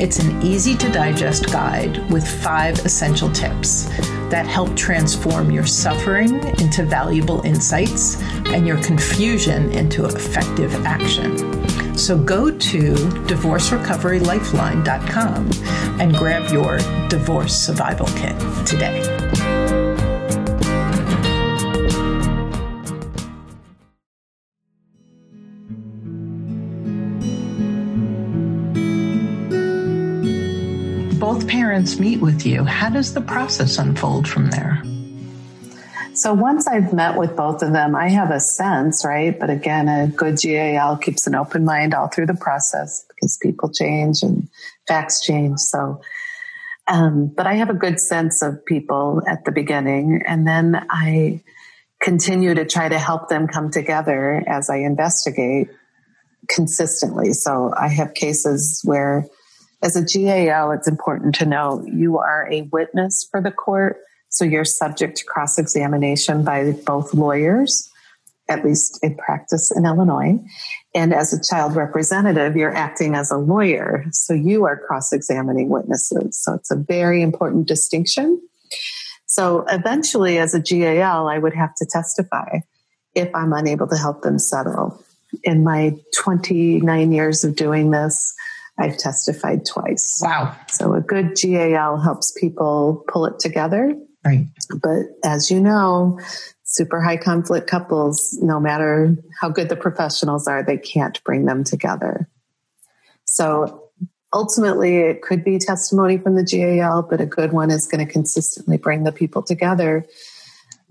It's 0.00 0.18
an 0.18 0.40
easy 0.42 0.74
to 0.76 0.90
digest 0.90 1.52
guide 1.52 2.10
with 2.10 2.26
five 2.26 2.78
essential 2.86 3.30
tips 3.32 3.84
that 4.30 4.46
help 4.46 4.74
transform 4.76 5.50
your 5.50 5.66
suffering 5.66 6.42
into 6.58 6.84
valuable 6.84 7.42
insights 7.42 8.22
and 8.46 8.66
your 8.66 8.82
confusion 8.82 9.70
into 9.72 10.06
effective 10.06 10.74
action. 10.86 11.55
So 11.96 12.18
go 12.18 12.50
to 12.50 12.92
divorcerecoverylifeline.com 12.92 15.50
and 16.00 16.14
grab 16.14 16.52
your 16.52 16.78
divorce 17.08 17.56
survival 17.56 18.06
kit 18.08 18.38
today. 18.66 19.02
both 31.18 31.48
parents 31.48 31.98
meet 31.98 32.20
with 32.20 32.46
you, 32.46 32.62
how 32.62 32.88
does 32.88 33.12
the 33.12 33.20
process 33.20 33.78
unfold 33.78 34.28
from 34.28 34.48
there? 34.50 34.80
So 36.16 36.32
once 36.32 36.66
I've 36.66 36.94
met 36.94 37.18
with 37.18 37.36
both 37.36 37.62
of 37.62 37.72
them, 37.72 37.94
I 37.94 38.08
have 38.08 38.30
a 38.30 38.40
sense, 38.40 39.04
right? 39.04 39.38
But 39.38 39.50
again, 39.50 39.86
a 39.86 40.06
good 40.08 40.38
GAL 40.40 40.96
keeps 40.96 41.26
an 41.26 41.34
open 41.34 41.64
mind 41.64 41.92
all 41.92 42.08
through 42.08 42.26
the 42.26 42.34
process 42.34 43.04
because 43.08 43.38
people 43.42 43.70
change 43.70 44.22
and 44.22 44.48
facts 44.88 45.20
change. 45.20 45.58
So, 45.58 46.00
um, 46.88 47.26
but 47.26 47.46
I 47.46 47.54
have 47.54 47.68
a 47.68 47.74
good 47.74 48.00
sense 48.00 48.40
of 48.40 48.64
people 48.64 49.20
at 49.28 49.44
the 49.44 49.52
beginning, 49.52 50.22
and 50.26 50.46
then 50.46 50.86
I 50.88 51.42
continue 52.00 52.54
to 52.54 52.64
try 52.64 52.88
to 52.88 52.98
help 52.98 53.28
them 53.28 53.46
come 53.46 53.70
together 53.70 54.42
as 54.46 54.70
I 54.70 54.76
investigate 54.76 55.68
consistently. 56.48 57.34
So 57.34 57.74
I 57.76 57.88
have 57.88 58.14
cases 58.14 58.80
where, 58.84 59.26
as 59.82 59.96
a 59.96 60.02
GAL, 60.02 60.70
it's 60.70 60.88
important 60.88 61.34
to 61.36 61.46
know 61.46 61.84
you 61.86 62.16
are 62.16 62.48
a 62.50 62.62
witness 62.62 63.28
for 63.30 63.42
the 63.42 63.50
court 63.50 63.98
so 64.28 64.44
you're 64.44 64.64
subject 64.64 65.16
to 65.18 65.24
cross 65.24 65.58
examination 65.58 66.44
by 66.44 66.72
both 66.84 67.14
lawyers, 67.14 67.90
at 68.48 68.64
least 68.64 68.98
in 69.02 69.16
practice 69.16 69.70
in 69.74 69.86
Illinois. 69.86 70.38
And 70.94 71.14
as 71.14 71.32
a 71.32 71.40
child 71.42 71.76
representative, 71.76 72.56
you're 72.56 72.74
acting 72.74 73.14
as 73.14 73.30
a 73.30 73.36
lawyer. 73.36 74.04
So 74.12 74.34
you 74.34 74.64
are 74.64 74.76
cross 74.76 75.12
examining 75.12 75.68
witnesses. 75.68 76.38
So 76.42 76.54
it's 76.54 76.70
a 76.70 76.76
very 76.76 77.22
important 77.22 77.66
distinction. 77.66 78.40
So 79.26 79.64
eventually, 79.68 80.38
as 80.38 80.54
a 80.54 80.60
GAL, 80.60 81.28
I 81.28 81.38
would 81.38 81.54
have 81.54 81.74
to 81.76 81.86
testify 81.86 82.60
if 83.14 83.34
I'm 83.34 83.52
unable 83.52 83.88
to 83.88 83.96
help 83.96 84.22
them 84.22 84.38
settle. 84.38 85.02
In 85.42 85.64
my 85.64 85.96
29 86.18 87.12
years 87.12 87.42
of 87.44 87.56
doing 87.56 87.90
this, 87.90 88.34
I've 88.78 88.96
testified 88.98 89.64
twice. 89.66 90.20
Wow. 90.22 90.54
So 90.68 90.94
a 90.94 91.00
good 91.00 91.34
GAL 91.34 91.98
helps 91.98 92.32
people 92.38 93.04
pull 93.08 93.26
it 93.26 93.38
together 93.38 93.94
Right. 94.26 94.48
But 94.82 95.06
as 95.24 95.52
you 95.52 95.60
know, 95.60 96.18
super 96.64 97.00
high 97.00 97.16
conflict 97.16 97.68
couples, 97.68 98.36
no 98.42 98.58
matter 98.58 99.16
how 99.40 99.50
good 99.50 99.68
the 99.68 99.76
professionals 99.76 100.48
are, 100.48 100.64
they 100.64 100.78
can't 100.78 101.22
bring 101.22 101.44
them 101.44 101.62
together. 101.62 102.28
So 103.24 103.90
ultimately, 104.32 104.96
it 104.96 105.22
could 105.22 105.44
be 105.44 105.58
testimony 105.58 106.18
from 106.18 106.34
the 106.34 106.42
GAL, 106.42 107.04
but 107.08 107.20
a 107.20 107.26
good 107.26 107.52
one 107.52 107.70
is 107.70 107.86
going 107.86 108.04
to 108.04 108.12
consistently 108.12 108.78
bring 108.78 109.04
the 109.04 109.12
people 109.12 109.44
together. 109.44 110.04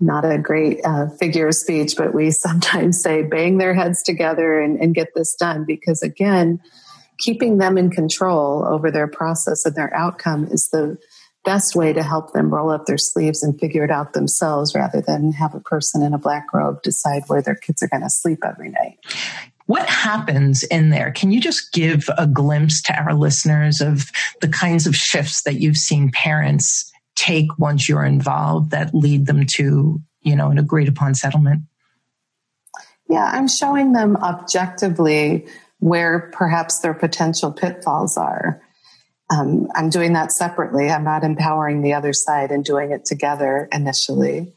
Not 0.00 0.24
a 0.24 0.38
great 0.38 0.80
uh, 0.82 1.08
figure 1.20 1.48
of 1.48 1.54
speech, 1.54 1.94
but 1.96 2.14
we 2.14 2.30
sometimes 2.30 3.02
say 3.02 3.22
bang 3.22 3.58
their 3.58 3.74
heads 3.74 4.02
together 4.02 4.60
and, 4.60 4.80
and 4.80 4.94
get 4.94 5.14
this 5.14 5.34
done 5.34 5.64
because, 5.66 6.02
again, 6.02 6.58
keeping 7.18 7.58
them 7.58 7.76
in 7.76 7.90
control 7.90 8.64
over 8.66 8.90
their 8.90 9.08
process 9.08 9.66
and 9.66 9.74
their 9.74 9.94
outcome 9.94 10.46
is 10.46 10.70
the 10.70 10.96
best 11.46 11.76
way 11.76 11.92
to 11.92 12.02
help 12.02 12.32
them 12.32 12.52
roll 12.52 12.70
up 12.70 12.84
their 12.84 12.98
sleeves 12.98 13.42
and 13.42 13.58
figure 13.58 13.84
it 13.84 13.90
out 13.90 14.12
themselves 14.12 14.74
rather 14.74 15.00
than 15.00 15.32
have 15.32 15.54
a 15.54 15.60
person 15.60 16.02
in 16.02 16.12
a 16.12 16.18
black 16.18 16.52
robe 16.52 16.82
decide 16.82 17.22
where 17.28 17.40
their 17.40 17.54
kids 17.54 17.82
are 17.82 17.88
going 17.88 18.02
to 18.02 18.10
sleep 18.10 18.40
every 18.44 18.68
night. 18.68 18.98
What 19.66 19.88
happens 19.88 20.64
in 20.64 20.90
there? 20.90 21.12
Can 21.12 21.30
you 21.30 21.40
just 21.40 21.72
give 21.72 22.10
a 22.18 22.26
glimpse 22.26 22.82
to 22.82 23.00
our 23.00 23.14
listeners 23.14 23.80
of 23.80 24.10
the 24.40 24.48
kinds 24.48 24.86
of 24.86 24.94
shifts 24.94 25.42
that 25.44 25.54
you've 25.54 25.76
seen 25.76 26.10
parents 26.10 26.92
take 27.14 27.46
once 27.58 27.88
you're 27.88 28.04
involved 28.04 28.72
that 28.72 28.94
lead 28.94 29.26
them 29.26 29.46
to, 29.54 30.00
you 30.22 30.36
know, 30.36 30.50
an 30.50 30.58
agreed 30.58 30.88
upon 30.88 31.14
settlement? 31.14 31.62
Yeah, 33.08 33.30
I'm 33.32 33.48
showing 33.48 33.92
them 33.92 34.16
objectively 34.16 35.46
where 35.78 36.30
perhaps 36.32 36.80
their 36.80 36.94
potential 36.94 37.52
pitfalls 37.52 38.16
are 38.16 38.60
um, 39.30 39.68
I'm 39.74 39.90
doing 39.90 40.12
that 40.12 40.32
separately. 40.32 40.88
I'm 40.88 41.04
not 41.04 41.24
empowering 41.24 41.82
the 41.82 41.94
other 41.94 42.12
side 42.12 42.50
and 42.50 42.64
doing 42.64 42.92
it 42.92 43.04
together 43.04 43.68
initially. 43.72 44.52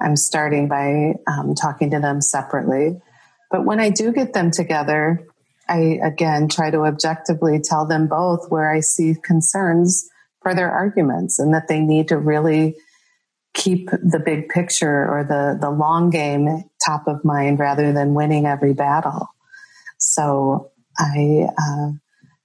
I'm 0.00 0.16
starting 0.16 0.68
by 0.68 1.14
um, 1.26 1.54
talking 1.54 1.90
to 1.90 2.00
them 2.00 2.20
separately. 2.20 3.00
But 3.50 3.64
when 3.64 3.80
I 3.80 3.90
do 3.90 4.12
get 4.12 4.32
them 4.32 4.50
together, 4.50 5.26
I 5.68 5.98
again 6.02 6.48
try 6.48 6.70
to 6.70 6.80
objectively 6.80 7.60
tell 7.62 7.86
them 7.86 8.08
both 8.08 8.50
where 8.50 8.70
I 8.70 8.80
see 8.80 9.14
concerns 9.22 10.08
for 10.42 10.54
their 10.54 10.70
arguments 10.70 11.38
and 11.38 11.54
that 11.54 11.68
they 11.68 11.80
need 11.80 12.08
to 12.08 12.18
really 12.18 12.76
keep 13.54 13.88
the 13.90 14.20
big 14.22 14.48
picture 14.48 15.08
or 15.08 15.24
the, 15.24 15.56
the 15.60 15.70
long 15.70 16.10
game 16.10 16.64
top 16.84 17.06
of 17.06 17.24
mind 17.24 17.58
rather 17.58 17.92
than 17.92 18.14
winning 18.14 18.46
every 18.46 18.74
battle. 18.74 19.28
So 19.98 20.72
I, 20.98 21.48
uh, 21.56 21.92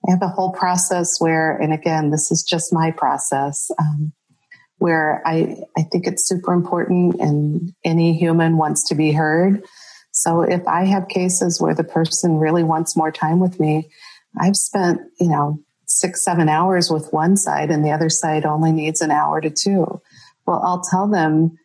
I 0.10 0.14
have 0.14 0.24
a 0.24 0.28
whole 0.28 0.52
process 0.52 1.18
where, 1.20 1.56
and 1.56 1.72
again, 1.72 2.10
this 2.10 2.32
is 2.32 2.42
just 2.42 2.74
my 2.74 2.90
process, 2.90 3.70
um, 3.80 4.12
where 4.80 5.22
I, 5.24 5.58
I 5.78 5.84
think 5.84 6.08
it's 6.08 6.28
super 6.28 6.52
important 6.52 7.16
and 7.20 7.72
any 7.86 8.18
human 8.18 8.58
wants 8.58 8.88
to 8.90 8.96
be 8.96 9.12
heard. 9.12 9.64
So 10.12 10.42
if 10.42 10.68
I 10.68 10.86
have 10.86 11.10
cases 11.10 11.62
where 11.62 11.76
the 11.76 11.84
person 11.84 12.38
really 12.38 12.64
wants 12.64 12.98
more 12.98 13.12
time 13.12 13.40
with 13.40 13.60
me, 13.60 13.90
I've 14.40 14.56
spent, 14.56 15.02
you 15.20 15.30
know, 15.30 15.60
six, 15.86 16.24
seven 16.24 16.50
hours 16.50 16.90
with 16.90 17.14
one 17.14 17.38
side 17.38 17.70
and 17.70 17.86
the 17.86 17.92
other 17.92 18.10
side 18.10 18.46
only 18.46 18.72
needs 18.72 19.02
an 19.02 19.12
hour 19.12 19.40
to 19.42 19.52
two. 19.52 20.02
Well, 20.48 20.62
I'll 20.64 20.82
tell 20.82 21.08
them, 21.08 21.58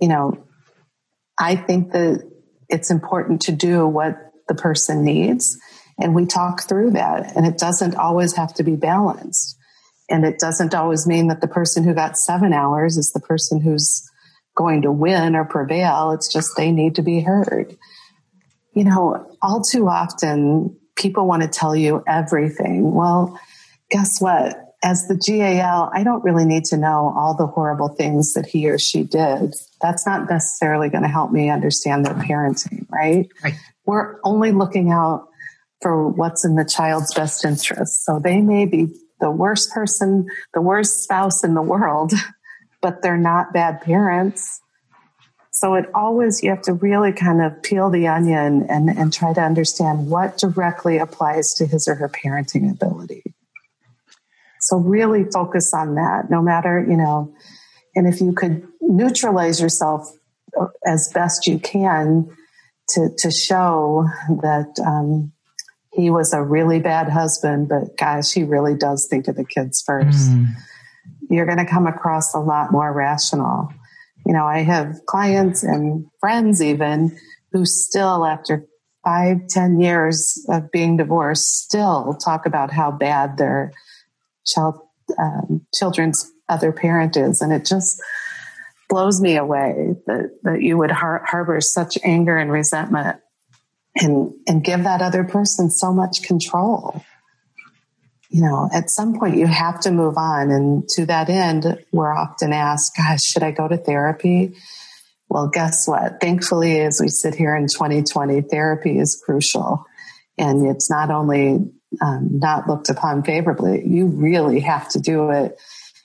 you 0.00 0.08
know, 0.08 0.46
I 1.38 1.56
think 1.56 1.92
that 1.92 2.28
it's 2.68 2.90
important 2.90 3.40
to 3.42 3.52
do 3.52 3.86
what 3.86 4.18
the 4.48 4.54
person 4.54 5.02
needs 5.02 5.58
and 6.00 6.14
we 6.14 6.26
talk 6.26 6.62
through 6.62 6.92
that. 6.92 7.36
And 7.36 7.46
it 7.46 7.58
doesn't 7.58 7.94
always 7.94 8.34
have 8.36 8.54
to 8.54 8.62
be 8.62 8.76
balanced. 8.76 9.56
And 10.08 10.24
it 10.24 10.38
doesn't 10.38 10.74
always 10.74 11.06
mean 11.06 11.28
that 11.28 11.40
the 11.40 11.48
person 11.48 11.84
who 11.84 11.94
got 11.94 12.16
seven 12.16 12.52
hours 12.52 12.96
is 12.96 13.12
the 13.12 13.20
person 13.20 13.60
who's 13.60 14.02
going 14.56 14.82
to 14.82 14.90
win 14.90 15.36
or 15.36 15.44
prevail. 15.44 16.10
It's 16.10 16.32
just 16.32 16.56
they 16.56 16.72
need 16.72 16.96
to 16.96 17.02
be 17.02 17.20
heard. 17.20 17.76
You 18.74 18.84
know, 18.84 19.36
all 19.40 19.62
too 19.62 19.88
often 19.88 20.76
people 20.96 21.26
want 21.26 21.42
to 21.42 21.48
tell 21.48 21.76
you 21.76 22.02
everything. 22.06 22.92
Well, 22.92 23.38
guess 23.90 24.20
what? 24.20 24.56
As 24.82 25.06
the 25.08 25.16
GAL, 25.16 25.90
I 25.94 26.02
don't 26.02 26.24
really 26.24 26.46
need 26.46 26.64
to 26.66 26.76
know 26.76 27.12
all 27.16 27.36
the 27.36 27.46
horrible 27.46 27.88
things 27.88 28.32
that 28.32 28.46
he 28.46 28.68
or 28.68 28.78
she 28.78 29.02
did. 29.02 29.54
That's 29.80 30.06
not 30.06 30.28
necessarily 30.28 30.88
going 30.88 31.02
to 31.02 31.08
help 31.08 31.30
me 31.30 31.50
understand 31.50 32.04
their 32.04 32.14
parenting, 32.14 32.86
right? 32.90 33.28
right. 33.44 33.54
We're 33.84 34.18
only 34.24 34.52
looking 34.52 34.90
out 34.90 35.29
for 35.80 36.08
what's 36.08 36.44
in 36.44 36.56
the 36.56 36.64
child's 36.64 37.14
best 37.14 37.44
interest. 37.44 38.04
So 38.04 38.18
they 38.18 38.40
may 38.40 38.66
be 38.66 38.88
the 39.20 39.30
worst 39.30 39.70
person, 39.72 40.26
the 40.54 40.60
worst 40.60 41.02
spouse 41.02 41.44
in 41.44 41.54
the 41.54 41.62
world, 41.62 42.12
but 42.82 43.02
they're 43.02 43.16
not 43.16 43.52
bad 43.52 43.80
parents. 43.80 44.60
So 45.52 45.74
it 45.74 45.86
always, 45.94 46.42
you 46.42 46.50
have 46.50 46.62
to 46.62 46.72
really 46.72 47.12
kind 47.12 47.42
of 47.42 47.62
peel 47.62 47.90
the 47.90 48.06
onion 48.06 48.66
and, 48.70 48.88
and 48.88 49.12
try 49.12 49.32
to 49.32 49.40
understand 49.40 50.08
what 50.08 50.38
directly 50.38 50.98
applies 50.98 51.52
to 51.54 51.66
his 51.66 51.88
or 51.88 51.96
her 51.96 52.08
parenting 52.08 52.70
ability. 52.70 53.34
So 54.60 54.76
really 54.78 55.24
focus 55.24 55.72
on 55.74 55.96
that, 55.96 56.30
no 56.30 56.40
matter, 56.40 56.84
you 56.88 56.96
know, 56.96 57.34
and 57.96 58.06
if 58.06 58.20
you 58.20 58.32
could 58.32 58.66
neutralize 58.80 59.60
yourself 59.60 60.08
as 60.86 61.10
best 61.12 61.46
you 61.46 61.58
can 61.58 62.28
to, 62.90 63.08
to 63.18 63.30
show 63.30 64.06
that, 64.42 64.72
um, 64.86 65.32
he 66.00 66.10
was 66.10 66.32
a 66.32 66.42
really 66.42 66.80
bad 66.80 67.08
husband, 67.08 67.68
but 67.68 67.96
gosh, 67.96 68.32
he 68.32 68.44
really 68.44 68.74
does 68.74 69.06
think 69.08 69.28
of 69.28 69.36
the 69.36 69.44
kids 69.44 69.82
first. 69.86 70.30
Mm. 70.30 70.46
You're 71.28 71.46
going 71.46 71.58
to 71.58 71.66
come 71.66 71.86
across 71.86 72.34
a 72.34 72.38
lot 72.38 72.72
more 72.72 72.92
rational. 72.92 73.68
You 74.26 74.32
know, 74.32 74.46
I 74.46 74.58
have 74.58 75.00
clients 75.06 75.62
and 75.62 76.06
friends 76.20 76.62
even 76.62 77.16
who 77.52 77.64
still, 77.64 78.24
after 78.24 78.66
five, 79.04 79.46
ten 79.48 79.80
years 79.80 80.44
of 80.48 80.70
being 80.70 80.96
divorced, 80.96 81.64
still 81.64 82.14
talk 82.14 82.46
about 82.46 82.72
how 82.72 82.90
bad 82.90 83.36
their 83.36 83.72
child, 84.46 84.80
um, 85.18 85.66
children's 85.74 86.30
other 86.48 86.72
parent 86.72 87.16
is. 87.16 87.40
And 87.40 87.52
it 87.52 87.64
just 87.64 88.00
blows 88.88 89.20
me 89.20 89.36
away 89.36 89.94
that, 90.06 90.30
that 90.42 90.62
you 90.62 90.76
would 90.76 90.90
har- 90.90 91.24
harbor 91.24 91.60
such 91.60 91.96
anger 92.04 92.36
and 92.36 92.50
resentment 92.50 93.20
and 94.00 94.32
and 94.46 94.64
give 94.64 94.84
that 94.84 95.02
other 95.02 95.24
person 95.24 95.70
so 95.70 95.92
much 95.92 96.22
control. 96.22 97.02
You 98.30 98.42
know 98.42 98.68
at 98.72 98.90
some 98.90 99.18
point 99.18 99.36
you 99.36 99.46
have 99.46 99.80
to 99.80 99.90
move 99.90 100.16
on 100.16 100.50
and 100.50 100.88
to 100.90 101.06
that 101.06 101.28
end 101.28 101.84
we're 101.92 102.12
often 102.12 102.52
asked 102.52 102.96
gosh 102.96 103.22
should 103.22 103.42
i 103.42 103.50
go 103.50 103.68
to 103.68 103.76
therapy? 103.76 104.56
Well 105.28 105.48
guess 105.48 105.86
what? 105.86 106.20
Thankfully 106.20 106.80
as 106.80 107.00
we 107.00 107.08
sit 107.08 107.34
here 107.34 107.56
in 107.56 107.66
2020 107.66 108.42
therapy 108.42 108.98
is 108.98 109.20
crucial 109.24 109.84
and 110.38 110.66
it's 110.66 110.90
not 110.90 111.10
only 111.10 111.70
um, 112.00 112.38
not 112.38 112.68
looked 112.68 112.88
upon 112.88 113.24
favorably. 113.24 113.84
You 113.84 114.06
really 114.06 114.60
have 114.60 114.88
to 114.90 115.00
do 115.00 115.30
it 115.30 115.58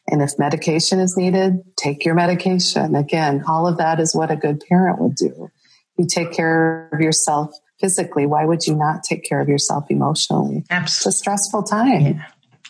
and 0.07 0.21
if 0.21 0.37
medication 0.39 0.99
is 0.99 1.15
needed 1.15 1.61
take 1.77 2.05
your 2.05 2.15
medication. 2.15 2.95
Again 2.95 3.43
all 3.47 3.67
of 3.67 3.77
that 3.77 3.99
is 3.99 4.15
what 4.15 4.31
a 4.31 4.35
good 4.35 4.63
parent 4.67 4.99
would 4.99 5.15
do. 5.15 5.51
You 5.97 6.07
take 6.07 6.33
care 6.33 6.89
of 6.91 6.99
yourself 7.01 7.51
physically, 7.79 8.25
why 8.25 8.45
would 8.45 8.65
you 8.65 8.75
not 8.75 9.03
take 9.03 9.23
care 9.23 9.39
of 9.39 9.47
yourself 9.47 9.85
emotionally? 9.89 10.63
Absolutely. 10.69 10.79
It's 10.79 11.05
a 11.05 11.11
stressful 11.11 11.63
time. 11.63 12.01
Yeah. 12.01 12.25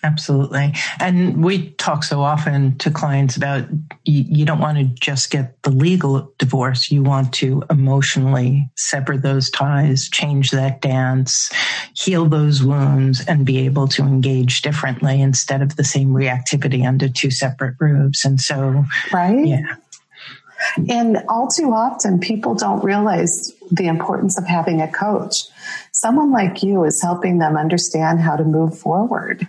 Absolutely. 0.06 0.72
And 1.00 1.44
we 1.44 1.72
talk 1.72 2.04
so 2.04 2.22
often 2.22 2.78
to 2.78 2.91
clients 2.91 3.36
about 3.36 3.68
you, 4.04 4.24
you, 4.28 4.46
don't 4.46 4.60
want 4.60 4.78
to 4.78 4.84
just 4.84 5.32
get 5.32 5.60
the 5.63 5.72
legal 5.72 6.32
divorce. 6.38 6.91
You 6.91 7.02
want 7.02 7.34
to 7.36 7.63
emotionally 7.72 8.70
sever 8.76 9.18
those 9.18 9.50
ties, 9.50 10.08
change 10.08 10.52
that 10.52 10.82
dance, 10.82 11.52
heal 11.96 12.26
those 12.26 12.62
wounds, 12.62 13.26
and 13.26 13.48
be 13.48 13.65
able 13.65 13.88
to 13.89 14.04
engage 14.04 14.62
differently 14.62 15.22
instead 15.22 15.63
of 15.63 15.76
the 15.76 15.84
same 15.84 16.10
reactivity 16.10 16.86
under 16.88 17.10
two 17.10 17.32
separate 17.32 17.76
roofs. 17.80 18.26
And 18.26 18.39
so, 18.39 18.86
right? 19.12 19.48
Yeah. 19.48 19.76
And 20.89 21.23
all 21.28 21.47
too 21.47 21.71
often, 21.73 22.19
people 22.19 22.56
don't 22.56 22.84
realize 22.84 23.54
the 23.71 23.88
importance 23.88 24.38
of 24.38 24.45
having 24.45 24.82
a 24.82 24.91
coach. 24.91 25.43
Someone 25.91 26.32
like 26.32 26.63
you 26.63 26.84
is 26.84 27.01
helping 27.01 27.39
them 27.39 27.58
understand 27.58 28.19
how 28.19 28.36
to 28.36 28.43
move 28.43 28.78
forward 28.78 29.47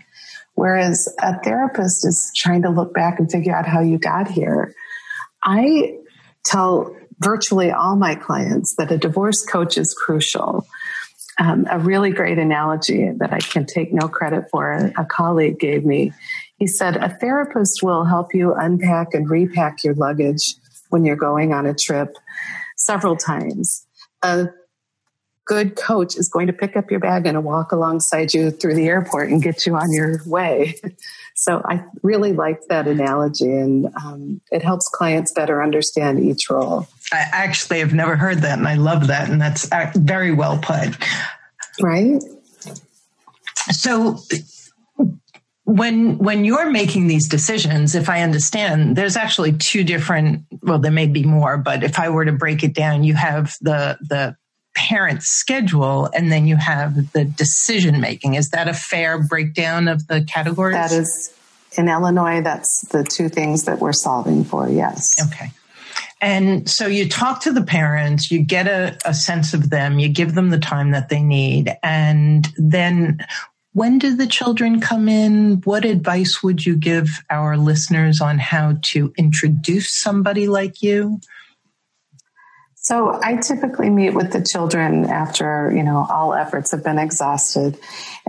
Whereas 0.57 1.15
a 1.21 1.39
therapist 1.41 2.07
is 2.07 2.33
trying 2.35 2.63
to 2.63 2.71
look 2.71 2.93
back 2.93 3.19
and 3.19 3.31
figure 3.31 3.55
out 3.55 3.67
how 3.67 3.81
you 3.81 3.99
got 3.99 4.27
here. 4.27 4.75
I 5.45 5.99
tell 6.45 6.97
virtually 7.21 7.71
all 7.71 7.95
my 7.95 8.15
clients 8.15 8.75
that 8.77 8.91
a 8.91 8.97
divorce 8.97 9.45
coach 9.45 9.77
is 9.77 9.95
crucial. 9.95 10.67
Um, 11.39 11.67
a 11.71 11.79
really 11.79 12.11
great 12.11 12.39
analogy 12.39 13.11
that 13.19 13.35
I 13.35 13.41
can 13.41 13.67
take 13.67 13.93
no 13.93 14.09
credit 14.09 14.47
for, 14.51 14.73
a 14.97 15.05
colleague 15.05 15.61
gave 15.61 15.85
me. 15.85 16.15
He 16.57 16.67
said, 16.67 16.97
A 16.97 17.11
therapist 17.11 17.83
will 17.83 18.05
help 18.05 18.35
you 18.35 18.55
unpack 18.55 19.13
and 19.13 19.29
repack 19.29 19.85
your 19.85 19.93
luggage 19.93 20.55
when 20.91 21.05
you're 21.05 21.17
going 21.17 21.53
on 21.53 21.67
a 21.67 21.75
trip 21.75 22.17
several 22.77 23.17
times. 23.17 23.87
A 24.23 24.49
good 25.45 25.77
coach 25.77 26.17
is 26.17 26.29
going 26.29 26.49
to 26.49 26.53
pick 26.53 26.77
up 26.77 26.91
your 26.91 27.01
bag 27.01 27.27
and 27.27 27.43
walk 27.45 27.73
alongside 27.73 28.35
you 28.35 28.51
through 28.51 28.75
the 28.75 28.89
airport 28.89 29.31
and 29.31 29.43
get 29.43 29.65
you 29.65 29.77
on 29.77 29.93
your 29.93 30.21
way. 30.27 30.75
So 31.39 31.61
I 31.69 31.85
really 32.03 32.33
liked 32.33 32.71
that 32.71 32.89
analogy, 32.89 33.53
and 33.53 33.95
um, 33.95 34.41
it 34.51 34.63
helps 34.63 34.89
clients 34.89 35.33
better 35.33 35.63
understand 35.63 36.19
each 36.19 36.49
role. 36.49 36.89
I 37.13 37.27
actually 37.31 37.81
have 37.81 37.93
never 37.93 38.17
heard 38.17 38.39
that, 38.39 38.57
and 38.57 38.67
I 38.67 38.77
love 38.77 39.09
that, 39.09 39.29
and 39.29 39.39
that's 39.39 39.71
uh, 39.71 39.93
very 39.97 40.33
well 40.33 40.57
put. 40.57 40.97
Right. 41.79 42.23
So 43.71 44.19
when 45.67 46.17
when 46.19 46.45
you're 46.45 46.71
making 46.71 47.09
these 47.09 47.29
decisions 47.29 47.95
if 47.95 48.09
i 48.09 48.23
understand 48.23 48.95
there's 48.95 49.17
actually 49.17 49.53
two 49.53 49.83
different 49.83 50.45
well 50.63 50.79
there 50.79 50.93
may 50.93 51.07
be 51.07 51.25
more 51.25 51.59
but 51.59 51.83
if 51.83 51.99
i 51.99 52.09
were 52.09 52.25
to 52.25 52.33
break 52.33 52.63
it 52.63 52.73
down 52.73 53.03
you 53.03 53.15
have 53.15 53.57
the 53.61 53.99
the 54.09 54.37
parent 54.77 55.23
schedule 55.23 56.09
and 56.15 56.31
then 56.31 56.47
you 56.47 56.57
have 56.57 57.13
the 57.13 57.25
decision 57.25 58.01
making. 58.01 58.35
Is 58.35 58.51
that 58.51 58.69
a 58.69 58.75
fair 58.75 59.19
breakdown 59.19 59.89
of 59.89 60.07
the 60.07 60.23
categories? 60.23 60.75
That 60.75 60.93
is 60.93 61.33
in 61.77 61.89
Illinois, 61.89 62.43
that's 62.43 62.83
the 62.89 63.03
two 63.03 63.29
things 63.29 63.65
that 63.65 63.81
we're 63.81 63.93
solving 63.93 64.45
for, 64.45 64.69
yes. 64.69 65.15
Okay. 65.27 65.51
And 66.21 66.69
so 66.71 66.87
you 66.87 67.09
talk 67.09 67.43
to 67.43 67.53
the 67.53 67.63
parents, 67.63 68.31
you 68.31 68.43
get 68.43 68.67
a, 68.67 68.97
a 69.05 69.13
sense 69.13 69.53
of 69.53 69.69
them, 69.69 69.99
you 69.99 70.09
give 70.09 70.35
them 70.35 70.49
the 70.51 70.59
time 70.59 70.93
that 70.93 71.09
they 71.11 71.23
need. 71.23 71.77
And 71.83 72.49
then 72.57 73.27
when 73.77 73.99
do 73.99 74.17
the 74.17 74.27
children 74.27 74.81
come 74.81 75.07
in? 75.07 75.61
What 75.65 75.85
advice 75.85 76.43
would 76.43 76.65
you 76.65 76.77
give 76.77 77.11
our 77.29 77.59
listeners 77.59 78.23
on 78.23 78.39
how 78.39 78.79
to 78.85 79.13
introduce 79.19 80.03
somebody 80.03 80.49
like 80.49 80.81
you? 80.81 81.21
So 82.75 83.21
I 83.23 83.37
typically 83.37 83.91
meet 83.91 84.15
with 84.15 84.33
the 84.33 84.43
children 84.43 85.05
after, 85.05 85.71
you 85.77 85.83
know, 85.83 86.07
all 86.09 86.33
efforts 86.33 86.71
have 86.71 86.83
been 86.83 86.99
exhausted. 86.99 87.79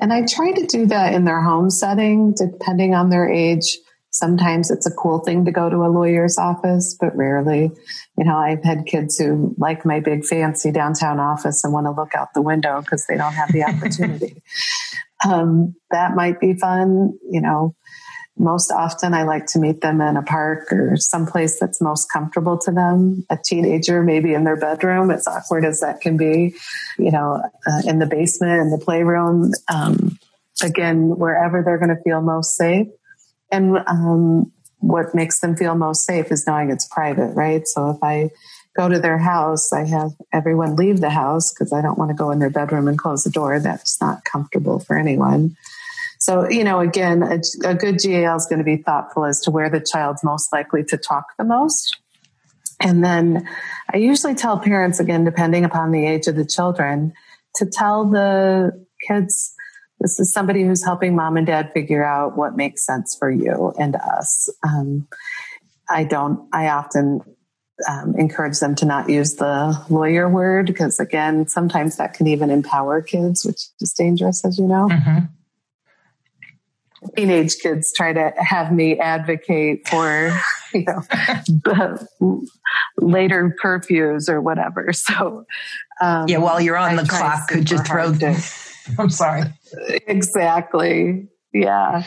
And 0.02 0.12
I 0.12 0.26
try 0.26 0.52
to 0.52 0.66
do 0.66 0.86
that 0.88 1.14
in 1.14 1.24
their 1.24 1.42
home 1.42 1.70
setting, 1.70 2.34
depending 2.34 2.94
on 2.94 3.10
their 3.10 3.30
age. 3.30 3.78
Sometimes 4.10 4.70
it's 4.70 4.86
a 4.86 4.92
cool 4.92 5.20
thing 5.20 5.46
to 5.46 5.52
go 5.52 5.70
to 5.70 5.78
a 5.78 5.88
lawyer's 5.88 6.38
office, 6.38 6.98
but 7.00 7.16
rarely. 7.16 7.72
You 8.18 8.26
know, 8.26 8.36
I've 8.36 8.66
had 8.66 8.86
kids 8.86 9.18
who 9.18 9.56
like 9.58 9.86
my 9.86 10.02
big 10.02 10.26
fancy 10.26 10.74
downtown 10.74 11.22
office 11.22 11.64
and 11.64 11.72
want 11.72 11.86
to 11.86 11.92
look 11.92 12.16
out 12.16 12.34
the 12.34 12.42
window 12.42 12.82
because 12.82 13.06
they 13.06 13.16
don't 13.16 13.34
have 13.34 13.54
the 13.54 13.64
opportunity. 13.70 14.44
Um, 15.26 15.76
that 15.92 16.16
might 16.16 16.40
be 16.40 16.54
fun, 16.54 17.18
you 17.30 17.42
know 17.42 17.76
most 18.40 18.72
often 18.72 19.14
I 19.14 19.24
like 19.24 19.48
to 19.48 19.60
meet 19.60 19.82
them 19.82 20.02
in 20.02 20.16
a 20.16 20.22
park 20.22 20.72
or 20.72 20.96
someplace 20.98 21.60
that's 21.60 21.82
most 21.82 22.12
comfortable 22.12 22.58
to 22.60 22.72
them. 22.72 23.26
A 23.30 23.38
teenager, 23.44 24.04
maybe 24.04 24.34
in 24.34 24.44
their 24.44 24.56
bedroom, 24.56 25.12
as 25.12 25.28
awkward 25.28 25.66
as 25.66 25.80
that 25.80 26.02
can 26.02 26.18
be, 26.18 26.56
you 26.98 27.12
know, 27.12 27.42
uh, 27.68 27.82
in 27.86 28.00
the 28.00 28.06
basement, 28.06 28.62
in 28.62 28.70
the 28.70 28.78
playroom. 28.78 29.52
Um, 29.68 30.20
again, 30.62 31.18
wherever 31.18 31.64
they're 31.64 31.80
going 31.80 31.96
to 31.96 32.02
feel 32.04 32.22
most 32.22 32.56
safe. 32.56 32.88
And 33.52 33.78
um, 33.88 34.52
what 34.80 35.16
makes 35.16 35.40
them 35.40 35.56
feel 35.56 35.76
most 35.76 36.06
safe 36.06 36.32
is 36.32 36.46
knowing 36.46 36.70
it's 36.70 36.88
private, 36.88 37.34
right? 37.34 37.66
So 37.66 37.92
if 37.92 37.98
I 38.04 38.30
go 38.78 38.88
to 38.88 39.00
their 39.00 39.18
house, 39.18 39.74
I 39.74 39.86
have 39.86 40.12
everyone 40.32 40.76
leave 40.76 41.02
the 41.02 41.10
house 41.10 41.52
because 41.54 41.74
I 41.74 41.82
don't 41.82 41.98
want 41.98 42.10
to 42.10 42.16
go 42.16 42.32
in 42.32 42.40
their 42.40 42.50
bedroom 42.50 42.88
and 42.88 42.98
close 42.98 43.24
the 43.24 43.30
door. 43.30 43.60
That's 43.60 44.00
not 44.00 44.24
comfortable 44.24 44.80
for 44.80 44.98
anyone. 44.98 45.56
So, 46.20 46.50
you 46.50 46.64
know, 46.64 46.80
again, 46.80 47.24
a, 47.24 47.40
a 47.68 47.76
good 47.76 48.00
GAL 48.00 48.36
is 48.36 48.46
going 48.46 48.60
to 48.60 48.66
be 48.66 48.78
thoughtful 48.78 49.26
as 49.26 49.40
to 49.42 49.52
where 49.52 49.70
the 49.70 49.86
child's 49.92 50.24
most 50.24 50.52
likely 50.52 50.84
to 50.86 50.98
talk 50.98 51.26
the 51.38 51.44
most. 51.44 51.98
And 52.80 53.04
then 53.04 53.48
I 53.92 53.98
usually 53.98 54.36
tell 54.36 54.60
parents, 54.60 55.00
again, 55.00 55.26
depending 55.26 55.66
upon 55.66 55.92
the 55.92 56.06
age 56.06 56.28
of 56.28 56.36
the 56.36 56.46
children, 56.46 57.14
to 57.56 57.66
tell 57.66 58.06
the 58.06 58.86
kids 59.08 59.54
this 60.00 60.20
is 60.20 60.32
somebody 60.32 60.64
who's 60.64 60.86
helping 60.86 61.16
mom 61.16 61.38
and 61.38 61.48
dad 61.48 61.72
figure 61.74 62.06
out 62.06 62.38
what 62.38 62.56
makes 62.56 62.86
sense 62.86 63.16
for 63.18 63.32
you 63.32 63.74
and 63.80 63.96
us. 63.96 64.50
Um, 64.64 65.08
I 65.90 66.04
don't, 66.04 66.48
I 66.54 66.68
often 66.68 67.22
um, 67.88 68.16
encourage 68.18 68.60
them 68.60 68.76
to 68.76 68.86
not 68.86 69.10
use 69.10 69.36
the 69.36 69.80
lawyer 69.90 70.28
word 70.30 70.68
because, 70.68 71.00
again, 71.00 71.48
sometimes 71.48 71.98
that 71.98 72.14
can 72.14 72.28
even 72.28 72.50
empower 72.50 73.02
kids, 73.02 73.46
which 73.46 73.68
is 73.80 73.94
dangerous, 73.94 74.44
as 74.44 74.58
you 74.58 74.66
know. 74.66 74.88
Mm-hmm. 74.90 75.26
Teenage 77.16 77.58
kids 77.60 77.94
try 77.96 78.12
to 78.12 78.34
have 78.38 78.72
me 78.72 78.98
advocate 79.00 79.88
for 79.88 80.36
you 80.74 80.84
know 80.86 82.42
later 82.98 83.56
curfews 83.62 84.30
or 84.30 84.42
whatever. 84.42 84.92
So 84.94 85.46
um, 86.02 86.28
yeah 86.28 86.38
while 86.38 86.60
you're 86.60 86.78
on 86.78 86.98
I 86.98 87.04
the 87.04 87.08
clock 87.08 87.48
could 87.48 87.70
you 87.70 87.78
throw 87.78 88.14
to, 88.14 88.44
i'm 89.00 89.10
sorry. 89.10 89.44
Exactly. 90.08 91.28
Yeah. 91.54 92.04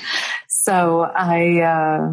So 0.48 1.02
i 1.02 1.61
uh, 1.61 2.12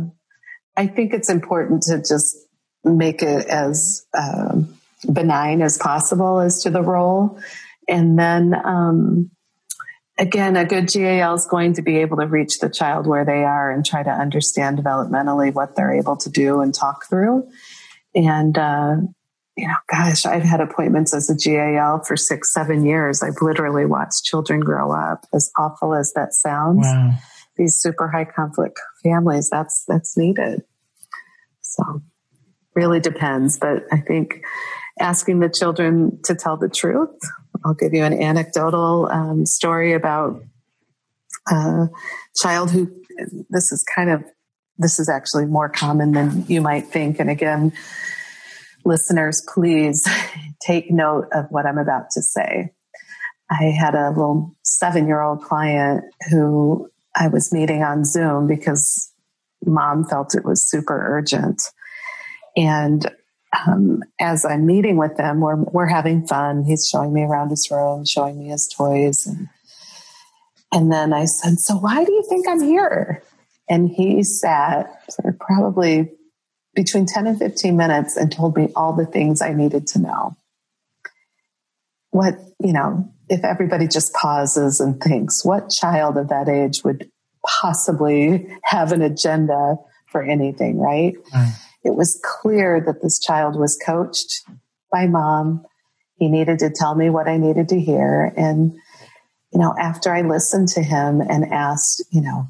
i 0.77 0.87
think 0.87 1.13
it's 1.13 1.29
important 1.29 1.83
to 1.83 1.97
just 1.97 2.46
make 2.83 3.21
it 3.21 3.47
as 3.47 4.05
um, 4.17 4.77
benign 5.11 5.61
as 5.61 5.77
possible 5.77 6.39
as 6.39 6.63
to 6.63 6.69
the 6.69 6.81
role 6.81 7.39
and 7.87 8.17
then 8.19 8.53
um, 8.53 9.31
again, 10.17 10.55
a 10.55 10.65
good 10.65 10.87
GAL 10.87 11.35
is 11.35 11.45
going 11.45 11.73
to 11.73 11.81
be 11.81 11.97
able 11.97 12.17
to 12.17 12.27
reach 12.27 12.59
the 12.59 12.69
child 12.69 13.07
where 13.07 13.25
they 13.25 13.43
are 13.43 13.71
and 13.71 13.85
try 13.85 14.03
to 14.03 14.09
understand 14.09 14.77
developmentally 14.77 15.53
what 15.53 15.75
they're 15.75 15.93
able 15.93 16.17
to 16.17 16.29
do 16.29 16.61
and 16.61 16.73
talk 16.73 17.07
through. 17.09 17.47
And, 18.15 18.57
uh, 18.57 18.95
you 19.55 19.67
know, 19.67 19.75
gosh, 19.89 20.25
I've 20.25 20.43
had 20.43 20.59
appointments 20.59 21.13
as 21.13 21.29
a 21.29 21.35
GAL 21.35 22.03
for 22.03 22.17
six, 22.17 22.53
seven 22.53 22.85
years. 22.85 23.21
I've 23.21 23.41
literally 23.41 23.85
watched 23.85 24.23
children 24.23 24.59
grow 24.59 24.91
up, 24.91 25.25
as 25.33 25.51
awful 25.57 25.93
as 25.93 26.13
that 26.13 26.33
sounds. 26.33 26.85
Wow. 26.85 27.13
These 27.55 27.79
super 27.81 28.07
high 28.07 28.25
conflict 28.25 28.79
families, 29.03 29.49
that's, 29.49 29.83
that's 29.87 30.15
needed. 30.15 30.63
So 31.61 32.01
really 32.77 32.99
depends, 32.99 33.57
but 33.57 33.83
I 33.91 33.97
think 33.97 34.45
asking 34.99 35.39
the 35.39 35.49
children 35.49 36.19
to 36.25 36.35
tell 36.35 36.57
the 36.57 36.69
truth 36.69 37.09
I'll 37.65 37.73
give 37.73 37.93
you 37.93 38.03
an 38.03 38.13
anecdotal 38.13 39.09
um, 39.11 39.45
story 39.45 39.93
about 39.93 40.41
a 41.49 41.87
child 42.35 42.71
who, 42.71 42.91
this 43.49 43.71
is 43.71 43.83
kind 43.83 44.11
of, 44.11 44.23
this 44.77 44.99
is 44.99 45.09
actually 45.09 45.45
more 45.45 45.67
common 45.67 46.11
than 46.11 46.45
you 46.47 46.61
might 46.61 46.85
think. 46.87 47.19
And 47.19 47.29
again, 47.29 47.73
listeners, 48.85 49.43
please 49.53 50.07
take 50.61 50.91
note 50.91 51.25
of 51.33 51.45
what 51.49 51.65
I'm 51.65 51.79
about 51.79 52.11
to 52.11 52.21
say. 52.21 52.71
I 53.49 53.63
had 53.63 53.95
a 53.95 54.09
little 54.09 54.55
seven 54.63 55.07
year 55.07 55.21
old 55.21 55.41
client 55.41 56.03
who 56.29 56.89
I 57.15 57.27
was 57.27 57.51
meeting 57.51 57.81
on 57.81 58.05
Zoom 58.05 58.45
because 58.47 59.11
mom 59.65 60.05
felt 60.05 60.35
it 60.35 60.45
was 60.45 60.69
super 60.69 61.17
urgent. 61.17 61.61
And 62.57 63.05
um, 63.65 64.03
as 64.19 64.43
I'm 64.43 64.65
meeting 64.65 64.97
with 64.97 65.15
them, 65.15 65.39
we're 65.39 65.55
we're 65.55 65.85
having 65.85 66.25
fun. 66.27 66.63
He's 66.63 66.89
showing 66.91 67.13
me 67.13 67.23
around 67.23 67.49
his 67.49 67.69
room, 67.71 68.03
showing 68.03 68.39
me 68.39 68.47
his 68.47 68.67
toys, 68.67 69.25
and 69.27 69.47
and 70.73 70.91
then 70.91 71.13
I 71.13 71.25
said, 71.25 71.59
"So 71.59 71.75
why 71.75 72.03
do 72.03 72.11
you 72.11 72.25
think 72.27 72.47
I'm 72.47 72.61
here?" 72.61 73.23
And 73.69 73.89
he 73.89 74.23
sat 74.23 75.11
for 75.13 75.37
probably 75.39 76.11
between 76.73 77.05
ten 77.05 77.27
and 77.27 77.37
fifteen 77.37 77.77
minutes 77.77 78.17
and 78.17 78.31
told 78.31 78.57
me 78.57 78.69
all 78.75 78.93
the 78.93 79.05
things 79.05 79.41
I 79.41 79.53
needed 79.53 79.87
to 79.87 79.99
know. 79.99 80.35
What 82.09 82.35
you 82.61 82.73
know, 82.73 83.07
if 83.29 83.45
everybody 83.45 83.87
just 83.87 84.13
pauses 84.13 84.79
and 84.79 84.99
thinks, 84.99 85.45
what 85.45 85.69
child 85.69 86.17
of 86.17 86.29
that 86.29 86.49
age 86.49 86.83
would 86.83 87.09
possibly 87.45 88.47
have 88.63 88.91
an 88.91 89.03
agenda 89.03 89.75
for 90.07 90.23
anything, 90.23 90.79
right? 90.79 91.13
Mm. 91.33 91.66
It 91.83 91.95
was 91.95 92.19
clear 92.23 92.81
that 92.85 93.01
this 93.01 93.19
child 93.19 93.57
was 93.57 93.79
coached 93.85 94.43
by 94.91 95.07
mom. 95.07 95.65
He 96.17 96.27
needed 96.27 96.59
to 96.59 96.69
tell 96.69 96.95
me 96.95 97.09
what 97.09 97.27
I 97.27 97.37
needed 97.37 97.69
to 97.69 97.79
hear. 97.79 98.33
And, 98.35 98.73
you 99.51 99.59
know, 99.59 99.75
after 99.79 100.13
I 100.13 100.21
listened 100.21 100.69
to 100.69 100.81
him 100.81 101.21
and 101.21 101.51
asked, 101.51 102.03
you 102.11 102.21
know, 102.21 102.47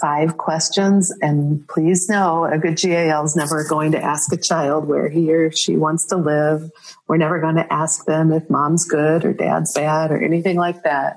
five 0.00 0.36
questions. 0.36 1.12
And 1.20 1.66
please 1.68 2.08
know 2.08 2.44
a 2.44 2.58
good 2.58 2.76
GAL 2.76 3.24
is 3.24 3.36
never 3.36 3.64
going 3.68 3.92
to 3.92 4.02
ask 4.02 4.32
a 4.32 4.36
child 4.36 4.86
where 4.86 5.08
he 5.08 5.32
or 5.32 5.52
she 5.52 5.76
wants 5.76 6.06
to 6.06 6.16
live. 6.16 6.70
We're 7.08 7.16
never 7.16 7.40
going 7.40 7.56
to 7.56 7.72
ask 7.72 8.04
them 8.06 8.32
if 8.32 8.48
mom's 8.48 8.84
good 8.84 9.24
or 9.24 9.32
dad's 9.32 9.72
bad 9.72 10.10
or 10.10 10.22
anything 10.22 10.56
like 10.56 10.82
that. 10.84 11.16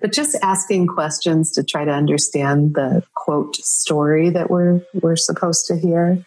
But 0.00 0.12
just 0.12 0.36
asking 0.42 0.86
questions 0.86 1.52
to 1.52 1.62
try 1.62 1.84
to 1.84 1.90
understand 1.90 2.74
the 2.74 3.02
quote 3.14 3.56
story 3.56 4.30
that 4.30 4.50
we're 4.50 4.80
we're 4.94 5.16
supposed 5.16 5.66
to 5.66 5.76
hear. 5.76 6.24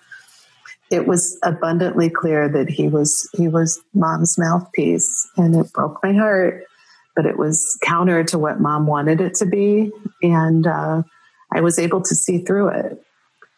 It 0.92 1.08
was 1.08 1.40
abundantly 1.42 2.10
clear 2.10 2.48
that 2.50 2.70
he 2.70 2.88
was 2.88 3.28
he 3.34 3.48
was 3.48 3.82
mom's 3.94 4.38
mouthpiece, 4.38 5.28
and 5.38 5.56
it 5.56 5.74
broke 5.74 6.00
my 6.04 6.14
heart. 6.14 6.66
But 7.16 7.26
it 7.26 7.38
was 7.38 7.78
counter 7.84 8.24
to 8.26 8.40
what 8.40 8.60
mom 8.60 8.88
wanted 8.88 9.22
it 9.22 9.36
to 9.36 9.46
be, 9.46 9.92
and 10.22 10.66
uh, 10.66 11.04
I 11.52 11.62
was 11.62 11.78
able 11.78 12.02
to 12.02 12.16
see 12.16 12.40
through 12.40 12.70
it. 12.70 13.04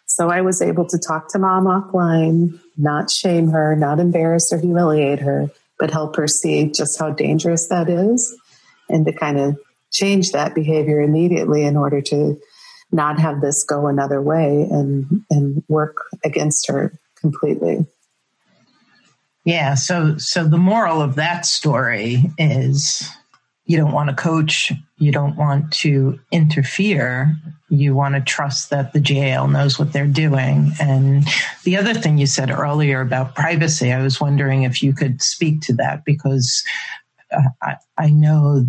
So 0.08 0.30
I 0.30 0.42
was 0.42 0.62
able 0.62 0.86
to 0.88 0.98
talk 0.98 1.30
to 1.30 1.40
mom 1.40 1.66
offline, 1.66 2.60
not 2.78 3.10
shame 3.10 3.50
her, 3.50 3.76
not 3.76 4.00
embarrass 4.00 4.52
or 4.54 4.60
humiliate 4.60 5.20
her, 5.20 5.50
but 5.80 5.92
help 5.92 6.16
her 6.16 6.28
see 6.28 6.72
just 6.72 7.00
how 7.00 7.12
dangerous 7.12 7.68
that 7.68 7.90
is 7.90 8.38
and 8.90 9.06
to 9.06 9.14
kind 9.14 9.40
of 9.40 9.58
change 9.96 10.32
that 10.32 10.54
behavior 10.54 11.02
immediately 11.02 11.66
in 11.66 11.78
order 11.78 12.02
to 12.02 12.38
not 12.92 13.20
have 13.20 13.42
this 13.42 13.64
go 13.64 13.88
another 13.88 14.22
way 14.22 14.68
and 14.70 15.24
and 15.30 15.64
work 15.68 15.98
against 16.24 16.68
her 16.68 16.94
completely. 17.16 17.86
Yeah, 19.46 19.76
so 19.76 20.18
so 20.18 20.44
the 20.44 20.58
moral 20.58 21.02
of 21.02 21.16
that 21.16 21.46
story 21.46 22.24
is 22.38 23.08
you 23.66 23.78
don't 23.78 23.94
want 23.94 24.10
to 24.10 24.16
coach, 24.16 24.72
you 24.98 25.12
don't 25.12 25.36
want 25.38 25.72
to 25.74 26.20
interfere, 26.32 27.36
you 27.70 27.96
want 27.96 28.14
to 28.16 28.22
trust 28.22 28.70
that 28.70 28.94
the 28.94 29.00
GAL 29.00 29.48
knows 29.48 29.80
what 29.80 29.92
they're 29.92 30.06
doing. 30.06 30.72
And 30.80 31.26
the 31.64 31.78
other 31.78 31.94
thing 31.94 32.18
you 32.18 32.28
said 32.28 32.52
earlier 32.52 33.02
about 33.02 33.36
privacy, 33.36 33.92
I 33.92 34.04
was 34.04 34.22
wondering 34.22 34.64
if 34.64 34.84
you 34.84 34.94
could 34.94 35.22
speak 35.22 35.62
to 35.62 35.74
that 35.74 36.06
because 36.06 36.64
uh, 37.32 37.42
I, 37.62 37.76
I 37.98 38.10
know 38.12 38.68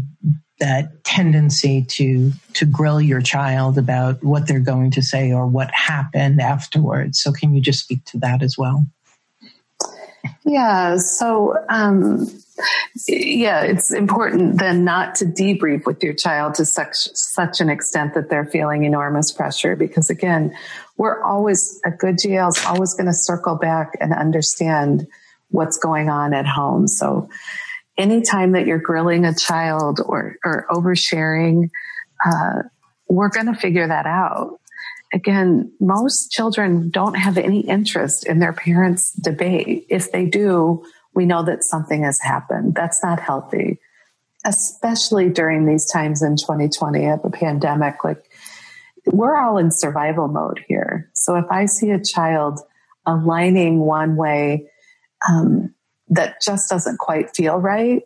that 0.59 1.05
tendency 1.05 1.85
to 1.85 2.33
to 2.55 2.65
grill 2.65 3.01
your 3.01 3.21
child 3.21 3.77
about 3.77 4.23
what 4.25 4.47
they're 4.47 4.61
going 4.61 4.91
to 4.93 5.03
say 5.03 5.33
or 5.33 5.47
what 5.47 5.71
happened 5.73 6.41
afterwards. 6.41 7.21
So 7.21 7.33
can 7.33 7.55
you 7.55 7.61
just 7.61 7.81
speak 7.81 8.05
to 8.07 8.19
that 8.19 8.43
as 8.43 8.57
well? 8.57 8.87
Yeah. 10.45 10.97
So 10.97 11.57
um, 11.69 12.27
yeah, 13.07 13.63
it's 13.63 13.93
important 13.93 14.59
then 14.59 14.85
not 14.85 15.15
to 15.17 15.27
debrief 15.27 15.85
with 15.85 16.03
your 16.03 16.15
child 16.15 16.55
to 16.55 16.65
such 16.65 17.09
such 17.15 17.61
an 17.61 17.69
extent 17.69 18.15
that 18.15 18.31
they're 18.31 18.47
feeling 18.47 18.85
enormous 18.85 19.31
pressure. 19.31 19.77
Because 19.77 20.09
again, 20.09 20.57
we're 20.97 21.23
always 21.23 21.81
a 21.85 21.91
good 21.91 22.17
GAL 22.17 22.49
is 22.49 22.65
always 22.67 22.95
going 22.95 23.07
to 23.07 23.13
circle 23.13 23.57
back 23.57 23.93
and 24.01 24.15
understand 24.15 25.07
what's 25.51 25.77
going 25.77 26.09
on 26.09 26.33
at 26.33 26.47
home. 26.47 26.89
So 26.89 27.29
anytime 27.99 28.53
that 28.53 28.67
you're 28.67 28.79
grilling 28.79 29.25
a 29.25 29.35
child 29.35 30.01
or 30.05 30.37
or 30.45 30.67
oversharing, 30.71 31.71
uh, 32.25 32.63
we're 33.09 33.29
going 33.29 33.47
to 33.47 33.55
figure 33.55 33.87
that 33.87 34.07
out. 34.07 34.59
Again, 35.13 35.73
most 35.81 36.31
children 36.31 36.91
don't 36.91 37.15
have 37.15 37.39
any 37.39 37.61
interest 37.61 38.27
in 38.27 38.41
their 38.41 38.53
parents' 38.53 39.13
debate. 39.13 39.87
If 39.89 40.11
they 40.11 40.27
do, 40.27 40.85
we 41.15 41.27
know 41.27 41.45
that 41.45 41.65
something 41.65 42.03
has 42.03 42.19
happened. 42.21 42.75
That's 42.75 43.03
not 43.03 43.21
healthy, 43.21 43.79
especially 44.45 45.31
during 45.31 45.65
these 45.65 45.91
times 45.91 46.23
in 46.23 46.37
2020 46.37 47.07
of 47.07 47.21
a 47.25 47.31
pandemic. 47.31 48.03
Like 48.05 48.25
we're 49.07 49.37
all 49.37 49.59
in 49.59 49.71
survival 49.71 50.29
mode 50.29 50.61
here. 50.69 51.11
So 51.15 51.37
if 51.37 51.47
I 51.51 51.67
see 51.67 51.91
a 51.91 52.03
child 52.03 52.61
aligning 53.07 53.79
one 53.79 54.17
way 54.17 54.69
um, 55.29 55.73
that 56.09 56.41
just 56.43 56.69
doesn't 56.69 56.99
quite 56.99 57.35
feel 57.35 57.59
right, 57.59 58.03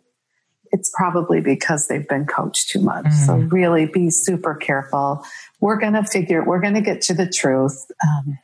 it's 0.71 0.91
probably 0.93 1.41
because 1.41 1.87
they've 1.87 2.07
been 2.07 2.25
coached 2.25 2.69
too 2.69 2.81
much. 2.81 3.05
Mm. 3.05 3.25
So 3.25 3.35
really 3.35 3.85
be 3.85 4.09
super 4.09 4.55
careful. 4.55 5.23
We're 5.59 5.77
going 5.77 5.93
to 5.93 6.03
figure, 6.03 6.43
we're 6.43 6.61
going 6.61 6.75
to 6.75 6.81
get 6.81 7.01
to 7.03 7.13
the 7.13 7.27
truth. 7.27 7.85
Um, 8.03 8.39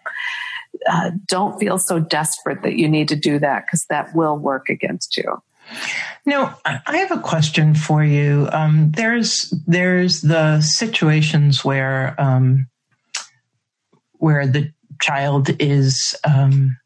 uh, 0.90 1.12
don't 1.26 1.60
feel 1.60 1.80
so 1.80 2.00
desperate 2.00 2.62
that 2.64 2.76
you 2.76 2.88
need 2.88 3.08
to 3.08 3.16
do 3.16 3.40
that 3.40 3.66
because 3.66 3.86
that 3.90 4.14
will 4.16 4.38
work 4.38 4.70
against 4.70 5.18
you. 5.18 5.42
Now, 6.26 6.58
I 6.66 6.98
have 6.98 7.12
a 7.12 7.20
question 7.20 7.74
for 7.74 8.04
you. 8.04 8.48
Um, 8.52 8.92
there's 8.92 9.54
there's 9.66 10.22
the 10.22 10.62
situations 10.62 11.66
where 11.66 12.16
um, 12.18 12.68
where 14.14 14.48
the 14.48 14.72
child 15.02 15.50
is 15.60 16.16
um, 16.24 16.78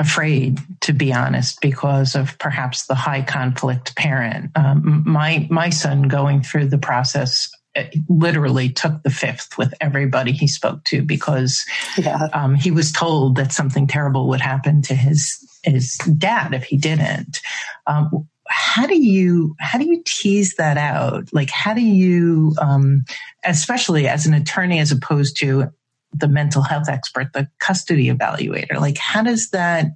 afraid, 0.00 0.58
to 0.80 0.92
be 0.94 1.12
honest, 1.12 1.60
because 1.60 2.14
of 2.14 2.36
perhaps 2.38 2.86
the 2.86 2.94
high 2.94 3.22
conflict 3.22 3.94
parent. 3.96 4.50
Um, 4.56 5.04
my 5.06 5.46
my 5.50 5.68
son 5.70 6.02
going 6.08 6.42
through 6.42 6.68
the 6.68 6.78
process 6.78 7.50
uh, 7.76 7.84
literally 8.08 8.70
took 8.70 9.02
the 9.02 9.10
fifth 9.10 9.58
with 9.58 9.74
everybody 9.80 10.32
he 10.32 10.48
spoke 10.48 10.82
to 10.84 11.02
because 11.02 11.64
yeah. 11.98 12.28
um, 12.32 12.54
he 12.54 12.70
was 12.70 12.90
told 12.90 13.36
that 13.36 13.52
something 13.52 13.86
terrible 13.86 14.26
would 14.28 14.40
happen 14.40 14.80
to 14.82 14.94
his 14.94 15.38
his 15.62 15.94
dad 16.16 16.54
if 16.54 16.64
he 16.64 16.78
didn't. 16.78 17.40
Um, 17.86 18.26
how 18.48 18.86
do 18.86 19.00
you 19.00 19.54
how 19.60 19.78
do 19.78 19.84
you 19.84 20.02
tease 20.06 20.54
that 20.54 20.78
out? 20.78 21.28
Like 21.32 21.50
how 21.50 21.74
do 21.74 21.82
you, 21.82 22.54
um, 22.58 23.04
especially 23.44 24.08
as 24.08 24.24
an 24.24 24.32
attorney, 24.32 24.80
as 24.80 24.90
opposed 24.90 25.36
to 25.40 25.70
the 26.12 26.28
mental 26.28 26.62
health 26.62 26.88
expert, 26.88 27.32
the 27.32 27.48
custody 27.58 28.10
evaluator? 28.10 28.80
Like 28.80 28.98
how 28.98 29.22
does 29.22 29.50
that? 29.50 29.86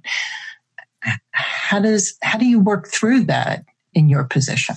How 1.31 1.79
does 1.79 2.17
how 2.21 2.39
do 2.39 2.45
you 2.45 2.59
work 2.59 2.87
through 2.87 3.25
that 3.25 3.65
in 3.93 4.09
your 4.09 4.23
position? 4.23 4.75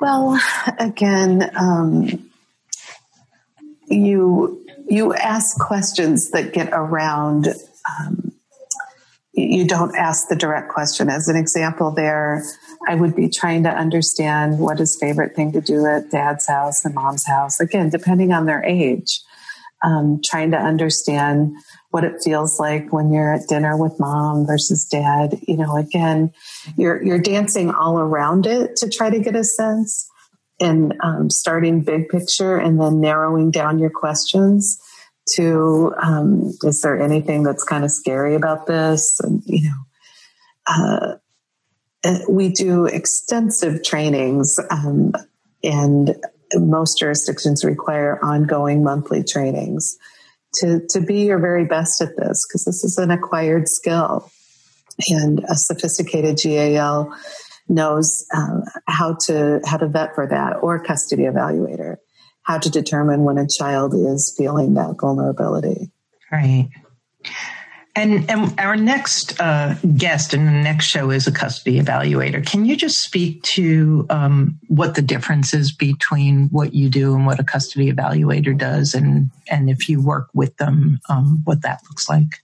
Well, 0.00 0.40
again, 0.78 1.50
um, 1.56 2.30
you 3.86 4.64
you 4.88 5.14
ask 5.14 5.58
questions 5.58 6.30
that 6.30 6.52
get 6.52 6.70
around. 6.72 7.48
Um, 7.88 8.23
you 9.36 9.66
don't 9.66 9.96
ask 9.96 10.28
the 10.28 10.36
direct 10.36 10.70
question. 10.70 11.08
As 11.08 11.28
an 11.28 11.36
example, 11.36 11.90
there, 11.90 12.44
I 12.86 12.94
would 12.94 13.16
be 13.16 13.28
trying 13.28 13.64
to 13.64 13.70
understand 13.70 14.58
what 14.58 14.78
his 14.78 14.96
favorite 15.00 15.34
thing 15.34 15.52
to 15.52 15.60
do 15.60 15.86
at 15.86 16.10
dad's 16.10 16.46
house 16.46 16.84
and 16.84 16.94
mom's 16.94 17.26
house. 17.26 17.58
Again, 17.60 17.90
depending 17.90 18.32
on 18.32 18.46
their 18.46 18.64
age, 18.64 19.20
um, 19.82 20.20
trying 20.24 20.52
to 20.52 20.56
understand 20.56 21.56
what 21.90 22.04
it 22.04 22.22
feels 22.22 22.58
like 22.58 22.92
when 22.92 23.12
you're 23.12 23.34
at 23.34 23.48
dinner 23.48 23.76
with 23.76 23.98
mom 23.98 24.46
versus 24.46 24.84
dad. 24.84 25.38
You 25.46 25.56
know, 25.56 25.76
again, 25.76 26.32
you're 26.76 27.02
you're 27.02 27.18
dancing 27.18 27.70
all 27.70 27.98
around 27.98 28.46
it 28.46 28.76
to 28.76 28.88
try 28.88 29.10
to 29.10 29.18
get 29.18 29.36
a 29.36 29.44
sense 29.44 30.08
and 30.60 30.94
um, 31.02 31.28
starting 31.28 31.82
big 31.82 32.08
picture 32.08 32.56
and 32.56 32.80
then 32.80 33.00
narrowing 33.00 33.50
down 33.50 33.78
your 33.78 33.90
questions 33.90 34.80
to 35.26 35.94
um, 36.02 36.52
is 36.62 36.80
there 36.82 37.00
anything 37.00 37.42
that's 37.42 37.64
kind 37.64 37.84
of 37.84 37.90
scary 37.90 38.34
about 38.34 38.66
this 38.66 39.18
and 39.20 39.42
you 39.46 39.68
know 39.68 39.76
uh, 40.66 41.14
uh 42.04 42.18
we 42.28 42.48
do 42.48 42.86
extensive 42.86 43.82
trainings 43.82 44.60
um, 44.70 45.12
and 45.62 46.16
most 46.56 46.98
jurisdictions 46.98 47.64
require 47.64 48.18
ongoing 48.22 48.84
monthly 48.84 49.24
trainings 49.24 49.96
to, 50.56 50.86
to 50.90 51.00
be 51.00 51.22
your 51.22 51.38
very 51.38 51.64
best 51.64 52.00
at 52.00 52.16
this 52.16 52.46
because 52.46 52.64
this 52.64 52.84
is 52.84 52.98
an 52.98 53.10
acquired 53.10 53.68
skill. 53.68 54.30
And 55.08 55.44
a 55.48 55.56
sophisticated 55.56 56.38
GAL 56.42 57.12
knows 57.68 58.24
um, 58.32 58.62
how 58.86 59.14
to 59.26 59.60
how 59.64 59.78
to 59.78 59.88
vet 59.88 60.14
for 60.14 60.28
that, 60.28 60.58
or 60.62 60.78
custody 60.78 61.24
evaluator, 61.24 61.96
how 62.44 62.58
to 62.58 62.70
determine 62.70 63.24
when 63.24 63.38
a 63.38 63.46
child 63.48 63.94
is 63.94 64.34
feeling 64.36 64.74
that 64.74 64.96
vulnerability. 65.00 65.90
Right. 66.30 66.68
And, 67.96 68.28
and 68.28 68.58
our 68.58 68.74
next 68.74 69.40
uh, 69.40 69.76
guest 69.96 70.34
in 70.34 70.46
the 70.46 70.50
next 70.50 70.86
show 70.86 71.10
is 71.10 71.28
a 71.28 71.32
custody 71.32 71.80
evaluator. 71.80 72.44
Can 72.44 72.64
you 72.64 72.76
just 72.76 73.00
speak 73.00 73.42
to 73.44 74.04
um, 74.10 74.58
what 74.66 74.96
the 74.96 75.02
difference 75.02 75.54
is 75.54 75.72
between 75.72 76.48
what 76.48 76.74
you 76.74 76.88
do 76.88 77.14
and 77.14 77.24
what 77.24 77.38
a 77.38 77.44
custody 77.44 77.92
evaluator 77.92 78.56
does, 78.56 78.94
and 78.94 79.30
and 79.48 79.70
if 79.70 79.88
you 79.88 80.02
work 80.02 80.28
with 80.34 80.56
them, 80.56 80.98
um, 81.08 81.42
what 81.44 81.62
that 81.62 81.82
looks 81.88 82.08
like? 82.08 82.42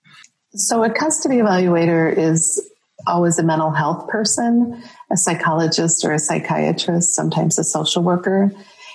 So, 0.54 0.84
a 0.84 0.90
custody 0.90 1.38
evaluator 1.38 2.16
is 2.16 2.70
always 3.08 3.36
a 3.38 3.42
mental 3.42 3.72
health 3.72 4.08
person, 4.08 4.80
a 5.10 5.16
psychologist 5.16 6.04
or 6.04 6.12
a 6.12 6.18
psychiatrist, 6.20 7.14
sometimes 7.14 7.58
a 7.58 7.64
social 7.64 8.04
worker, 8.04 8.52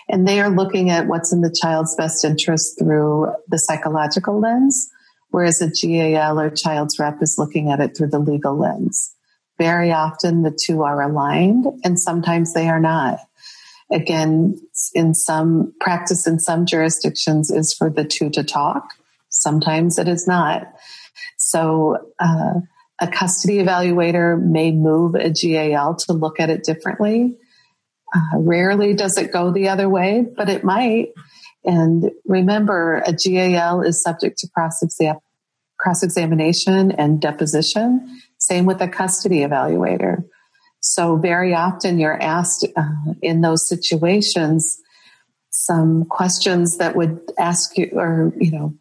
And 0.09 0.27
they 0.27 0.39
are 0.39 0.49
looking 0.49 0.89
at 0.89 1.07
what's 1.07 1.33
in 1.33 1.41
the 1.41 1.55
child's 1.61 1.95
best 1.95 2.23
interest 2.23 2.77
through 2.77 3.31
the 3.47 3.57
psychological 3.57 4.39
lens, 4.39 4.89
whereas 5.29 5.61
a 5.61 5.69
GAL 5.69 6.39
or 6.39 6.49
child's 6.49 6.99
rep 6.99 7.21
is 7.21 7.37
looking 7.37 7.71
at 7.71 7.79
it 7.79 7.97
through 7.97 8.09
the 8.09 8.19
legal 8.19 8.57
lens. 8.57 9.13
Very 9.57 9.91
often 9.91 10.43
the 10.43 10.51
two 10.51 10.83
are 10.83 11.01
aligned 11.01 11.65
and 11.83 11.99
sometimes 11.99 12.53
they 12.53 12.67
are 12.67 12.79
not. 12.79 13.19
Again, 13.91 14.59
in 14.93 15.13
some 15.13 15.73
practice 15.79 16.25
in 16.25 16.39
some 16.39 16.65
jurisdictions 16.65 17.51
is 17.51 17.73
for 17.73 17.89
the 17.89 18.03
two 18.03 18.29
to 18.31 18.43
talk. 18.43 18.89
Sometimes 19.29 19.99
it 19.99 20.07
is 20.07 20.27
not. 20.27 20.67
So, 21.37 22.11
uh, 22.19 22.61
a 22.99 23.07
custody 23.07 23.57
evaluator 23.57 24.41
may 24.41 24.71
move 24.71 25.15
a 25.15 25.29
GAL 25.29 25.95
to 25.95 26.13
look 26.13 26.39
at 26.39 26.49
it 26.49 26.63
differently. 26.63 27.37
Uh, 28.13 28.39
rarely 28.39 28.93
does 28.93 29.17
it 29.17 29.31
go 29.31 29.51
the 29.51 29.69
other 29.69 29.89
way, 29.89 30.25
but 30.35 30.49
it 30.49 30.63
might. 30.63 31.09
And 31.63 32.11
remember, 32.25 33.03
a 33.05 33.13
GAL 33.13 33.81
is 33.81 34.01
subject 34.01 34.37
to 34.39 34.49
cross 35.77 36.03
examination 36.03 36.91
and 36.91 37.19
deposition. 37.19 38.21
Same 38.37 38.65
with 38.65 38.81
a 38.81 38.87
custody 38.87 39.39
evaluator. 39.39 40.23
So 40.79 41.17
very 41.17 41.53
often 41.55 41.97
you're 41.97 42.21
asked 42.21 42.65
uh, 42.75 43.13
in 43.21 43.41
those 43.41 43.67
situations 43.67 44.79
some 45.49 46.05
questions 46.05 46.77
that 46.77 46.95
would 46.95 47.19
ask 47.39 47.77
you 47.77 47.89
or, 47.93 48.33
you 48.39 48.51
know, 48.51 48.75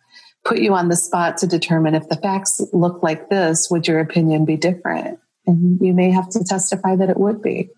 put 0.45 0.59
you 0.59 0.75
on 0.75 0.89
the 0.89 0.97
spot 0.97 1.39
to 1.39 1.47
determine 1.47 1.95
if 1.95 2.09
the 2.09 2.17
facts 2.17 2.61
look 2.73 3.03
like 3.03 3.31
this, 3.31 3.69
would 3.71 3.89
your 3.89 4.01
opinion 4.01 4.45
be 4.45 4.57
different? 4.57 5.19
And 5.47 5.81
you 5.81 5.95
may 5.95 6.11
have 6.11 6.29
to 6.31 6.45
testify 6.45 6.97
that 6.97 7.09
it 7.09 7.19
would 7.19 7.41
be. 7.41 7.71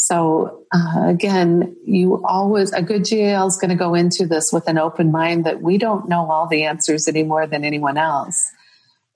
So 0.00 0.64
uh, 0.72 1.08
again, 1.08 1.76
you 1.84 2.24
always 2.24 2.72
a 2.72 2.82
good 2.82 3.04
GAL 3.04 3.48
is 3.48 3.56
going 3.56 3.70
to 3.70 3.74
go 3.74 3.94
into 3.94 4.26
this 4.26 4.52
with 4.52 4.68
an 4.68 4.78
open 4.78 5.10
mind 5.10 5.44
that 5.44 5.60
we 5.60 5.76
don't 5.76 6.08
know 6.08 6.30
all 6.30 6.46
the 6.46 6.64
answers 6.64 7.08
any 7.08 7.24
more 7.24 7.48
than 7.48 7.64
anyone 7.64 7.98
else. 7.98 8.40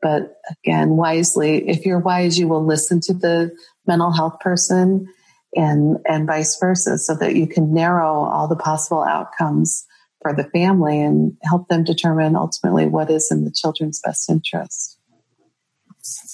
But 0.02 0.34
again, 0.50 0.90
wisely, 0.96 1.68
if 1.68 1.86
you're 1.86 2.00
wise, 2.00 2.36
you 2.36 2.48
will 2.48 2.66
listen 2.66 3.00
to 3.02 3.14
the 3.14 3.52
mental 3.86 4.10
health 4.10 4.40
person 4.40 5.06
and 5.54 5.98
and 6.04 6.26
vice 6.26 6.58
versa, 6.58 6.98
so 6.98 7.14
that 7.14 7.36
you 7.36 7.46
can 7.46 7.72
narrow 7.72 8.24
all 8.24 8.48
the 8.48 8.56
possible 8.56 9.04
outcomes 9.04 9.86
for 10.20 10.34
the 10.34 10.44
family 10.50 11.00
and 11.00 11.36
help 11.44 11.68
them 11.68 11.84
determine 11.84 12.34
ultimately 12.34 12.86
what 12.86 13.08
is 13.08 13.30
in 13.30 13.44
the 13.44 13.52
children's 13.52 14.00
best 14.04 14.28
interest. 14.28 14.98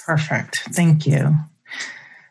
Perfect. 0.06 0.60
Thank 0.70 1.06
you. 1.06 1.36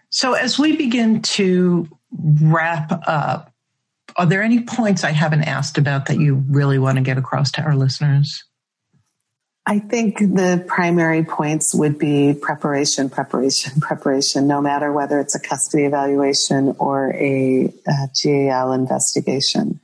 So, 0.09 0.33
as 0.33 0.57
we 0.57 0.75
begin 0.75 1.21
to 1.21 1.87
wrap 2.11 2.91
up, 3.07 3.51
are 4.15 4.25
there 4.25 4.41
any 4.41 4.61
points 4.61 5.03
I 5.03 5.11
haven't 5.11 5.43
asked 5.43 5.77
about 5.77 6.07
that 6.07 6.17
you 6.19 6.43
really 6.49 6.79
want 6.79 6.97
to 6.97 7.03
get 7.03 7.17
across 7.17 7.51
to 7.53 7.61
our 7.61 7.75
listeners? 7.75 8.43
I 9.69 9.79
think 9.79 10.19
the 10.19 10.63
primary 10.65 11.25
points 11.25 11.75
would 11.75 11.99
be 11.99 12.33
preparation, 12.33 13.09
preparation, 13.09 13.81
preparation, 13.81 14.47
no 14.47 14.61
matter 14.61 14.93
whether 14.93 15.19
it's 15.19 15.35
a 15.35 15.39
custody 15.39 15.83
evaluation 15.83 16.75
or 16.79 17.13
a, 17.13 17.73
a 17.85 18.09
GAL 18.23 18.71
investigation. 18.71 19.81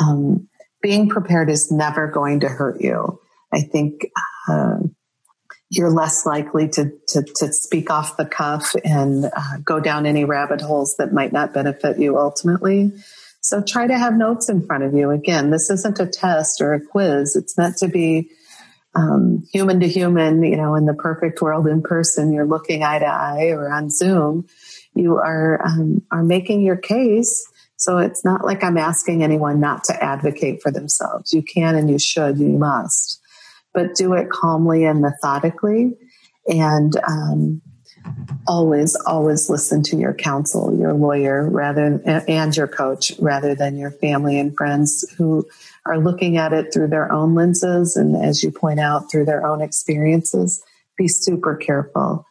Um, 0.00 0.48
being 0.80 1.08
prepared 1.08 1.50
is 1.50 1.72
never 1.72 2.06
going 2.06 2.40
to 2.40 2.48
hurt 2.48 2.80
you. 2.80 3.18
I 3.52 3.62
think 3.62 4.06
uh, 4.48 4.78
you're 5.70 5.90
less 5.90 6.24
likely 6.24 6.68
to, 6.68 6.92
to, 7.08 7.22
to, 7.36 7.52
speak 7.52 7.90
off 7.90 8.16
the 8.16 8.24
cuff 8.24 8.74
and 8.84 9.24
uh, 9.24 9.58
go 9.64 9.80
down 9.80 10.06
any 10.06 10.24
rabbit 10.24 10.60
holes 10.60 10.94
that 10.98 11.12
might 11.12 11.32
not 11.32 11.52
benefit 11.52 11.98
you 11.98 12.18
ultimately. 12.18 12.92
So 13.40 13.62
try 13.62 13.86
to 13.86 13.98
have 13.98 14.14
notes 14.14 14.48
in 14.48 14.64
front 14.64 14.84
of 14.84 14.94
you. 14.94 15.10
Again, 15.10 15.50
this 15.50 15.68
isn't 15.70 15.98
a 15.98 16.06
test 16.06 16.60
or 16.60 16.74
a 16.74 16.80
quiz. 16.80 17.34
It's 17.34 17.58
meant 17.58 17.78
to 17.78 17.88
be 17.88 18.30
um, 18.94 19.44
human 19.52 19.80
to 19.80 19.88
human, 19.88 20.42
you 20.42 20.56
know, 20.56 20.74
in 20.76 20.86
the 20.86 20.94
perfect 20.94 21.42
world 21.42 21.66
in 21.66 21.82
person, 21.82 22.32
you're 22.32 22.46
looking 22.46 22.82
eye 22.82 23.00
to 23.00 23.06
eye 23.06 23.48
or 23.48 23.70
on 23.70 23.90
Zoom. 23.90 24.46
You 24.94 25.16
are 25.16 25.60
um, 25.66 26.02
are 26.10 26.22
making 26.22 26.62
your 26.62 26.76
case 26.76 27.46
so 27.76 27.98
it's 27.98 28.24
not 28.24 28.44
like 28.44 28.64
I'm 28.64 28.78
asking 28.78 29.22
anyone 29.22 29.60
not 29.60 29.84
to 29.84 30.02
advocate 30.02 30.62
for 30.62 30.72
themselves. 30.72 31.32
You 31.32 31.42
can 31.42 31.74
and 31.74 31.90
you 31.90 31.98
should, 31.98 32.38
you 32.38 32.48
must, 32.48 33.20
but 33.76 33.94
do 33.94 34.14
it 34.14 34.30
calmly 34.30 34.84
and 34.84 35.02
methodically. 35.02 35.96
And 36.48 36.92
um, 37.06 37.60
always, 38.48 38.96
always 38.96 39.50
listen 39.50 39.82
to 39.84 39.96
your 39.96 40.14
counsel, 40.14 40.76
your 40.76 40.94
lawyer, 40.94 41.48
rather 41.48 42.00
and 42.26 42.56
your 42.56 42.68
coach, 42.68 43.12
rather 43.18 43.54
than 43.54 43.76
your 43.76 43.90
family 43.90 44.38
and 44.38 44.56
friends 44.56 45.04
who 45.18 45.46
are 45.84 45.98
looking 45.98 46.38
at 46.38 46.54
it 46.54 46.72
through 46.72 46.88
their 46.88 47.12
own 47.12 47.34
lenses 47.34 47.96
and, 47.96 48.16
as 48.16 48.42
you 48.42 48.50
point 48.50 48.80
out, 48.80 49.10
through 49.10 49.26
their 49.26 49.46
own 49.46 49.60
experiences. 49.60 50.64
Be 50.96 51.06
super 51.06 51.54
careful 51.54 52.26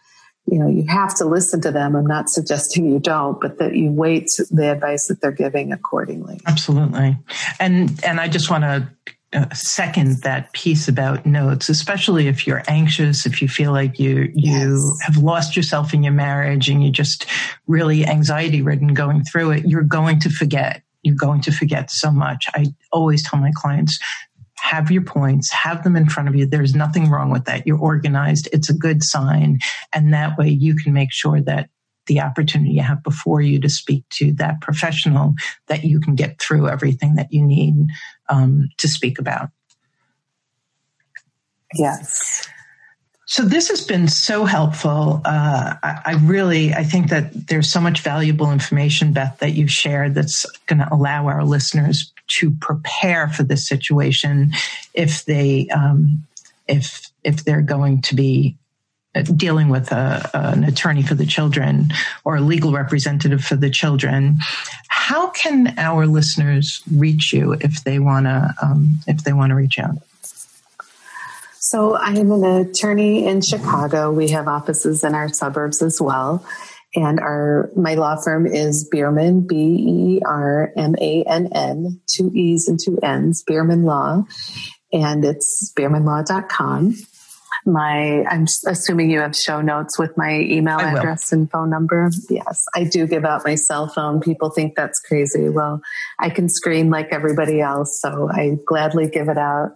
you 0.48 0.60
know, 0.60 0.68
you 0.68 0.86
have 0.88 1.16
to 1.16 1.26
listen 1.26 1.60
to 1.62 1.72
them. 1.72 1.96
I'm 1.96 2.06
not 2.06 2.30
suggesting 2.30 2.88
you 2.92 3.00
don't, 3.00 3.42
but 3.42 3.58
that 3.58 3.76
you 3.76 3.92
weight 3.92 4.30
the 4.52 4.72
advice 4.72 5.08
that 5.08 5.20
they're 5.20 5.32
giving 5.32 5.72
accordingly. 5.72 6.40
Absolutely. 6.46 7.18
And, 7.60 8.00
and 8.06 8.20
I 8.20 8.28
just 8.28 8.52
want 8.52 8.64
to 8.64 8.88
uh, 9.36 9.54
second 9.54 10.24
that 10.24 10.52
piece 10.54 10.88
about 10.88 11.26
notes, 11.26 11.70
especially 11.70 12.28
if 12.28 12.48
you're 12.48 12.64
anxious, 12.68 13.26
if 13.26 13.42
you 13.42 13.48
feel 13.48 13.72
like 13.72 14.00
you, 14.00 14.32
you 14.34 14.76
yes. 14.76 15.00
have 15.02 15.18
lost 15.18 15.56
yourself 15.56 15.94
in 15.94 16.04
your 16.04 16.14
marriage 16.14 16.70
and 16.70 16.82
you're 16.82 16.92
just 16.92 17.26
really 17.68 18.06
anxiety 18.06 18.62
ridden 18.62 18.94
going 18.94 19.24
through 19.24 19.52
it, 19.52 19.66
you're 19.66 19.84
going 19.84 20.20
to 20.22 20.30
forget 20.30 20.82
you're 21.06 21.16
going 21.16 21.40
to 21.40 21.52
forget 21.52 21.92
so 21.92 22.12
much. 22.12 22.48
I 22.56 22.66
always 22.92 23.24
tell 23.24 23.40
my 23.40 23.52
clients, 23.56 24.00
have 24.56 24.90
your 24.90 25.04
points, 25.04 25.52
have 25.52 25.84
them 25.84 25.96
in 25.96 26.10
front 26.10 26.28
of 26.28 26.36
you. 26.36 26.48
There's 26.48 26.74
nothing 26.74 27.12
wrong 27.12 27.30
with 27.30 27.46
that. 27.46 27.68
You're 27.68 27.80
organized. 27.80 28.50
It's 28.52 28.70
a 28.70 28.74
good 28.74 29.04
sign. 29.04 29.60
And 29.94 30.12
that 30.14 30.36
way 30.38 30.50
you 30.50 30.76
can 30.76 30.94
make 30.94 31.14
sure 31.14 31.42
that 31.42 31.70
the 32.08 32.22
opportunity 32.22 32.72
you 32.72 32.82
have 32.82 33.04
before 33.04 33.42
you 33.42 33.60
to 33.60 33.70
speak 33.70 34.08
to 34.10 34.32
that 34.34 34.62
professional 34.62 35.34
that 35.68 35.84
you 35.84 36.00
can 36.00 36.16
get 36.16 36.40
through 36.40 36.70
everything 36.70 37.16
that 37.16 37.32
you 37.32 37.42
need 37.42 37.88
um, 38.30 38.70
to 38.78 38.88
speak 38.88 39.20
about. 39.20 39.50
Yes. 41.74 42.48
So 43.28 43.44
this 43.44 43.70
has 43.70 43.82
been 43.82 44.08
so 44.08 44.46
helpful. 44.46 45.22
Uh, 45.26 45.76
I, 45.82 46.02
I, 46.06 46.14
really, 46.24 46.74
I 46.74 46.84
think 46.84 47.10
that 47.10 47.48
there's 47.48 47.70
so 47.70 47.82
much 47.82 48.02
valuable 48.02 48.52
information, 48.52 49.14
Beth, 49.14 49.40
that 49.40 49.54
you've 49.54 49.72
shared 49.72 50.14
that's 50.14 50.46
going 50.68 50.80
to 50.80 50.94
allow 50.94 51.28
our 51.28 51.44
listeners 51.44 52.14
to 52.28 52.52
prepare 52.52 53.28
for 53.28 53.44
this 53.44 53.68
situation 53.68 54.52
if 54.94 55.26
they, 55.26 55.68
um, 55.70 56.24
if 56.68 57.12
if 57.24 57.44
they're 57.44 57.62
going 57.62 58.02
to 58.04 58.16
be 58.16 58.56
dealing 59.24 59.70
with 59.70 59.92
a, 59.92 60.30
an 60.34 60.64
attorney 60.64 61.04
for 61.04 61.16
the 61.16 61.26
children 61.26 61.92
or 62.24 62.38
a 62.38 62.42
legal 62.42 62.72
representative 62.72 63.44
for 63.44 63.56
the 63.56 63.70
children. 63.70 64.38
How 64.90 65.30
can 65.30 65.74
our 65.78 66.06
listeners 66.06 66.82
reach 66.92 67.34
you 67.34 67.54
if 67.54 67.84
they 67.84 68.00
want 68.00 68.26
to 68.26 68.54
um, 68.62 69.00
if 69.08 69.24
they 69.24 69.34
want 69.34 69.52
to 69.52 69.56
reach 69.56 69.80
out? 69.80 69.98
So 71.60 71.96
I 71.96 72.12
am 72.12 72.32
an 72.32 72.44
attorney 72.44 73.26
in 73.26 73.42
Chicago. 73.42 74.12
We 74.12 74.30
have 74.30 74.48
offices 74.48 75.04
in 75.04 75.16
our 75.16 75.30
suburbs 75.30 75.82
as 75.82 76.00
well. 76.00 76.46
And 76.96 77.20
our 77.20 77.72
my 77.76 77.96
law 77.96 78.16
firm 78.24 78.46
is 78.46 78.88
Beermann, 78.94 79.48
B 79.48 79.56
E 79.56 80.22
R 80.26 80.72
M 80.78 80.96
A 81.02 81.24
N 81.24 81.50
N, 81.54 82.02
two 82.08 82.32
E's 82.34 82.68
and 82.68 82.80
two 82.80 83.00
N's, 83.02 83.44
Beermann 83.44 83.84
Law. 83.84 84.26
And 84.94 85.26
it's 85.26 85.74
beermannlaw.com. 85.78 86.96
My, 87.66 88.24
I'm 88.26 88.46
assuming 88.68 89.10
you 89.10 89.22
have 89.22 89.36
show 89.36 89.60
notes 89.60 89.98
with 89.98 90.16
my 90.18 90.40
email 90.40 90.80
address 90.80 91.32
and 91.32 91.50
phone 91.50 91.72
number. 91.72 92.12
Yes, 92.30 92.66
I 92.76 92.84
do 92.84 93.08
give 93.08 93.26
out 93.26 93.42
my 93.44 93.56
cell 93.56 93.88
phone. 93.88 94.20
People 94.20 94.52
think 94.52 94.76
that's 94.76 95.00
crazy. 95.00 95.50
Well, 95.50 95.82
I 96.20 96.30
can 96.30 96.48
screen 96.48 96.92
like 96.92 97.08
everybody 97.12 97.62
else, 97.62 98.00
so 98.00 98.30
I 98.32 98.58
gladly 98.66 99.10
give 99.10 99.30
it 99.30 99.38
out. 99.38 99.72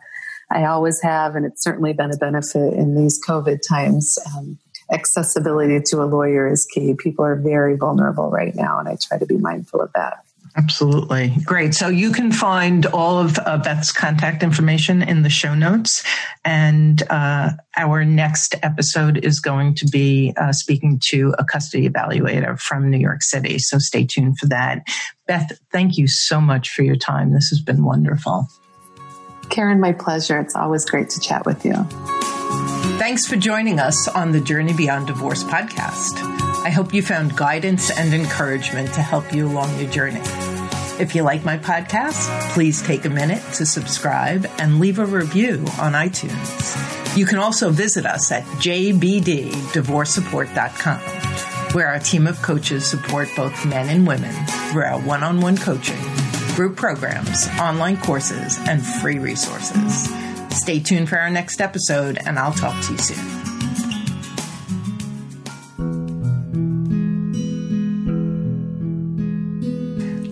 I 0.51 0.65
always 0.65 1.01
have, 1.01 1.35
and 1.35 1.45
it's 1.45 1.63
certainly 1.63 1.93
been 1.93 2.11
a 2.11 2.17
benefit 2.17 2.73
in 2.73 2.95
these 2.95 3.19
COVID 3.27 3.59
times. 3.67 4.17
Um, 4.35 4.59
accessibility 4.91 5.79
to 5.85 6.01
a 6.01 6.05
lawyer 6.05 6.51
is 6.51 6.65
key. 6.65 6.95
People 6.95 7.25
are 7.25 7.35
very 7.35 7.75
vulnerable 7.75 8.29
right 8.29 8.55
now, 8.55 8.79
and 8.79 8.87
I 8.87 8.97
try 9.01 9.17
to 9.17 9.25
be 9.25 9.37
mindful 9.37 9.81
of 9.81 9.91
that. 9.93 10.23
Absolutely. 10.55 11.33
Great. 11.45 11.73
So 11.73 11.87
you 11.87 12.11
can 12.11 12.31
find 12.31 12.85
all 12.87 13.19
of 13.19 13.37
uh, 13.45 13.57
Beth's 13.59 13.91
contact 13.91 14.43
information 14.43 15.01
in 15.01 15.21
the 15.21 15.29
show 15.29 15.53
notes. 15.53 16.03
And 16.43 17.01
uh, 17.09 17.51
our 17.77 18.03
next 18.03 18.55
episode 18.63 19.23
is 19.23 19.39
going 19.39 19.75
to 19.75 19.85
be 19.85 20.33
uh, 20.37 20.51
speaking 20.51 20.99
to 21.09 21.33
a 21.37 21.45
custody 21.45 21.87
evaluator 21.87 22.59
from 22.59 22.89
New 22.89 22.97
York 22.97 23.21
City. 23.21 23.59
So 23.59 23.77
stay 23.79 24.05
tuned 24.05 24.37
for 24.39 24.47
that. 24.47 24.85
Beth, 25.27 25.51
thank 25.71 25.97
you 25.97 26.07
so 26.07 26.41
much 26.41 26.71
for 26.71 26.83
your 26.83 26.97
time. 26.97 27.31
This 27.31 27.49
has 27.49 27.61
been 27.61 27.83
wonderful. 27.83 28.47
Karen, 29.49 29.79
my 29.79 29.93
pleasure. 29.93 30.39
It's 30.39 30.55
always 30.55 30.83
great 30.83 31.09
to 31.11 31.19
chat 31.19 31.45
with 31.45 31.63
you. 31.63 31.75
Thanks 32.97 33.27
for 33.27 33.35
joining 33.35 33.79
us 33.79 34.07
on 34.09 34.31
the 34.31 34.41
Journey 34.41 34.73
Beyond 34.73 35.07
Divorce 35.07 35.43
podcast. 35.43 36.49
I 36.64 36.72
hope 36.72 36.93
you 36.93 37.01
found 37.01 37.38
guidance 37.38 37.89
and 37.89 38.14
encouragement 38.14 38.93
to 38.93 39.01
help 39.01 39.34
you 39.34 39.47
along 39.47 39.80
your 39.80 39.89
journey. 39.89 40.22
If 40.99 41.16
you 41.16 41.24
like 41.24 41.45
my 41.45 41.57
podcast, 41.57 42.51
please 42.51 42.82
take 42.82 43.05
a 43.05 43.10
minute 43.10 43.41
to 43.53 43.66
subscribe 43.66 44.45
and 44.60 44.80
leave 44.80 44.99
a 44.99 45.05
review 45.05 45.60
on 45.80 45.93
iTunes. 45.93 47.16
You 47.16 47.26
can 47.26 47.39
also 47.39 47.70
visit 47.70 48.05
us 48.05 48.30
at 48.32 48.43
jbddivorcesupport.com, 48.43 50.99
where 51.74 51.88
our 51.88 51.99
team 51.99 52.28
of 52.28 52.41
coaches 52.41 52.86
support 52.86 53.30
both 53.36 53.66
men 53.66 53.88
and 53.88 54.05
women 54.05 54.34
through 54.72 54.84
our 54.84 54.99
one 54.99 55.24
on 55.24 55.39
one 55.39 55.55
coaching, 55.57 56.01
group 56.55 56.76
programs, 56.76 57.47
online 57.60 57.95
courses, 57.97 58.60
and 58.68 58.86
free 58.86 59.20
resources. 59.20 60.10
Stay 60.51 60.82
tuned 60.82 61.07
for 61.07 61.18
our 61.18 61.30
next 61.30 61.62
episode, 61.62 62.18
and 62.26 62.38
I'll 62.38 62.51
talk 62.51 62.84
to 62.86 62.91
you 62.91 62.97
soon. 62.97 63.49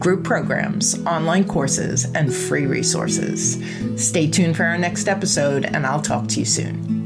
group 0.00 0.24
programs, 0.24 0.98
online 1.06 1.46
courses, 1.46 2.06
and 2.14 2.34
free 2.34 2.66
resources. 2.66 3.62
Stay 3.96 4.28
tuned 4.28 4.56
for 4.56 4.64
our 4.64 4.78
next 4.78 5.06
episode, 5.06 5.66
and 5.66 5.86
I'll 5.86 6.02
talk 6.02 6.26
to 6.28 6.40
you 6.40 6.46
soon. 6.46 7.00